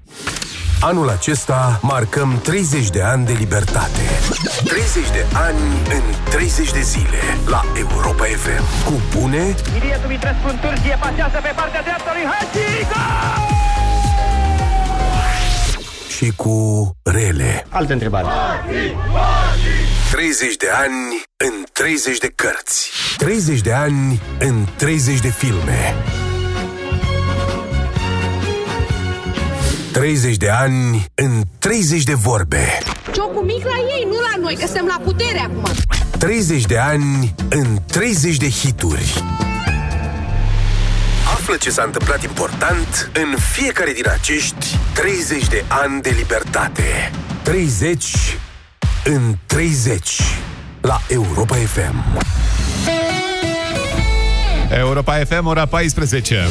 [0.81, 4.01] Anul acesta marcăm 30 de ani de libertate.
[4.65, 8.85] 30 de ani în 30 de zile la Europa FM.
[8.85, 12.59] Cu bune Ilie Dumitrescu întârzie, pasează pe partea dreaptă lui Hagi.
[16.17, 17.67] și cu rele.
[17.69, 18.27] Altă întrebare.
[20.11, 22.91] 30 de ani în 30 de cărți.
[23.17, 25.95] 30 de ani în 30 de filme.
[29.93, 32.79] 30 de ani în 30 de vorbe.
[33.13, 35.65] Ciocul mic la ei, nu la noi, că suntem la putere acum.
[36.19, 39.23] 30 de ani în 30 de hituri.
[41.35, 47.11] Află ce s-a întâmplat important în fiecare din acești 30 de ani de libertate.
[47.43, 48.05] 30
[49.05, 50.21] în 30
[50.81, 52.27] la Europa FM.
[54.71, 56.47] Europa FM, ora 14.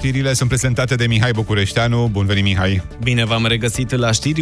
[0.00, 2.08] Știrile sunt prezentate de Mihai Bucureșteanu.
[2.12, 2.82] Bun venit, Mihai!
[3.02, 4.38] Bine v-am regăsit la știri.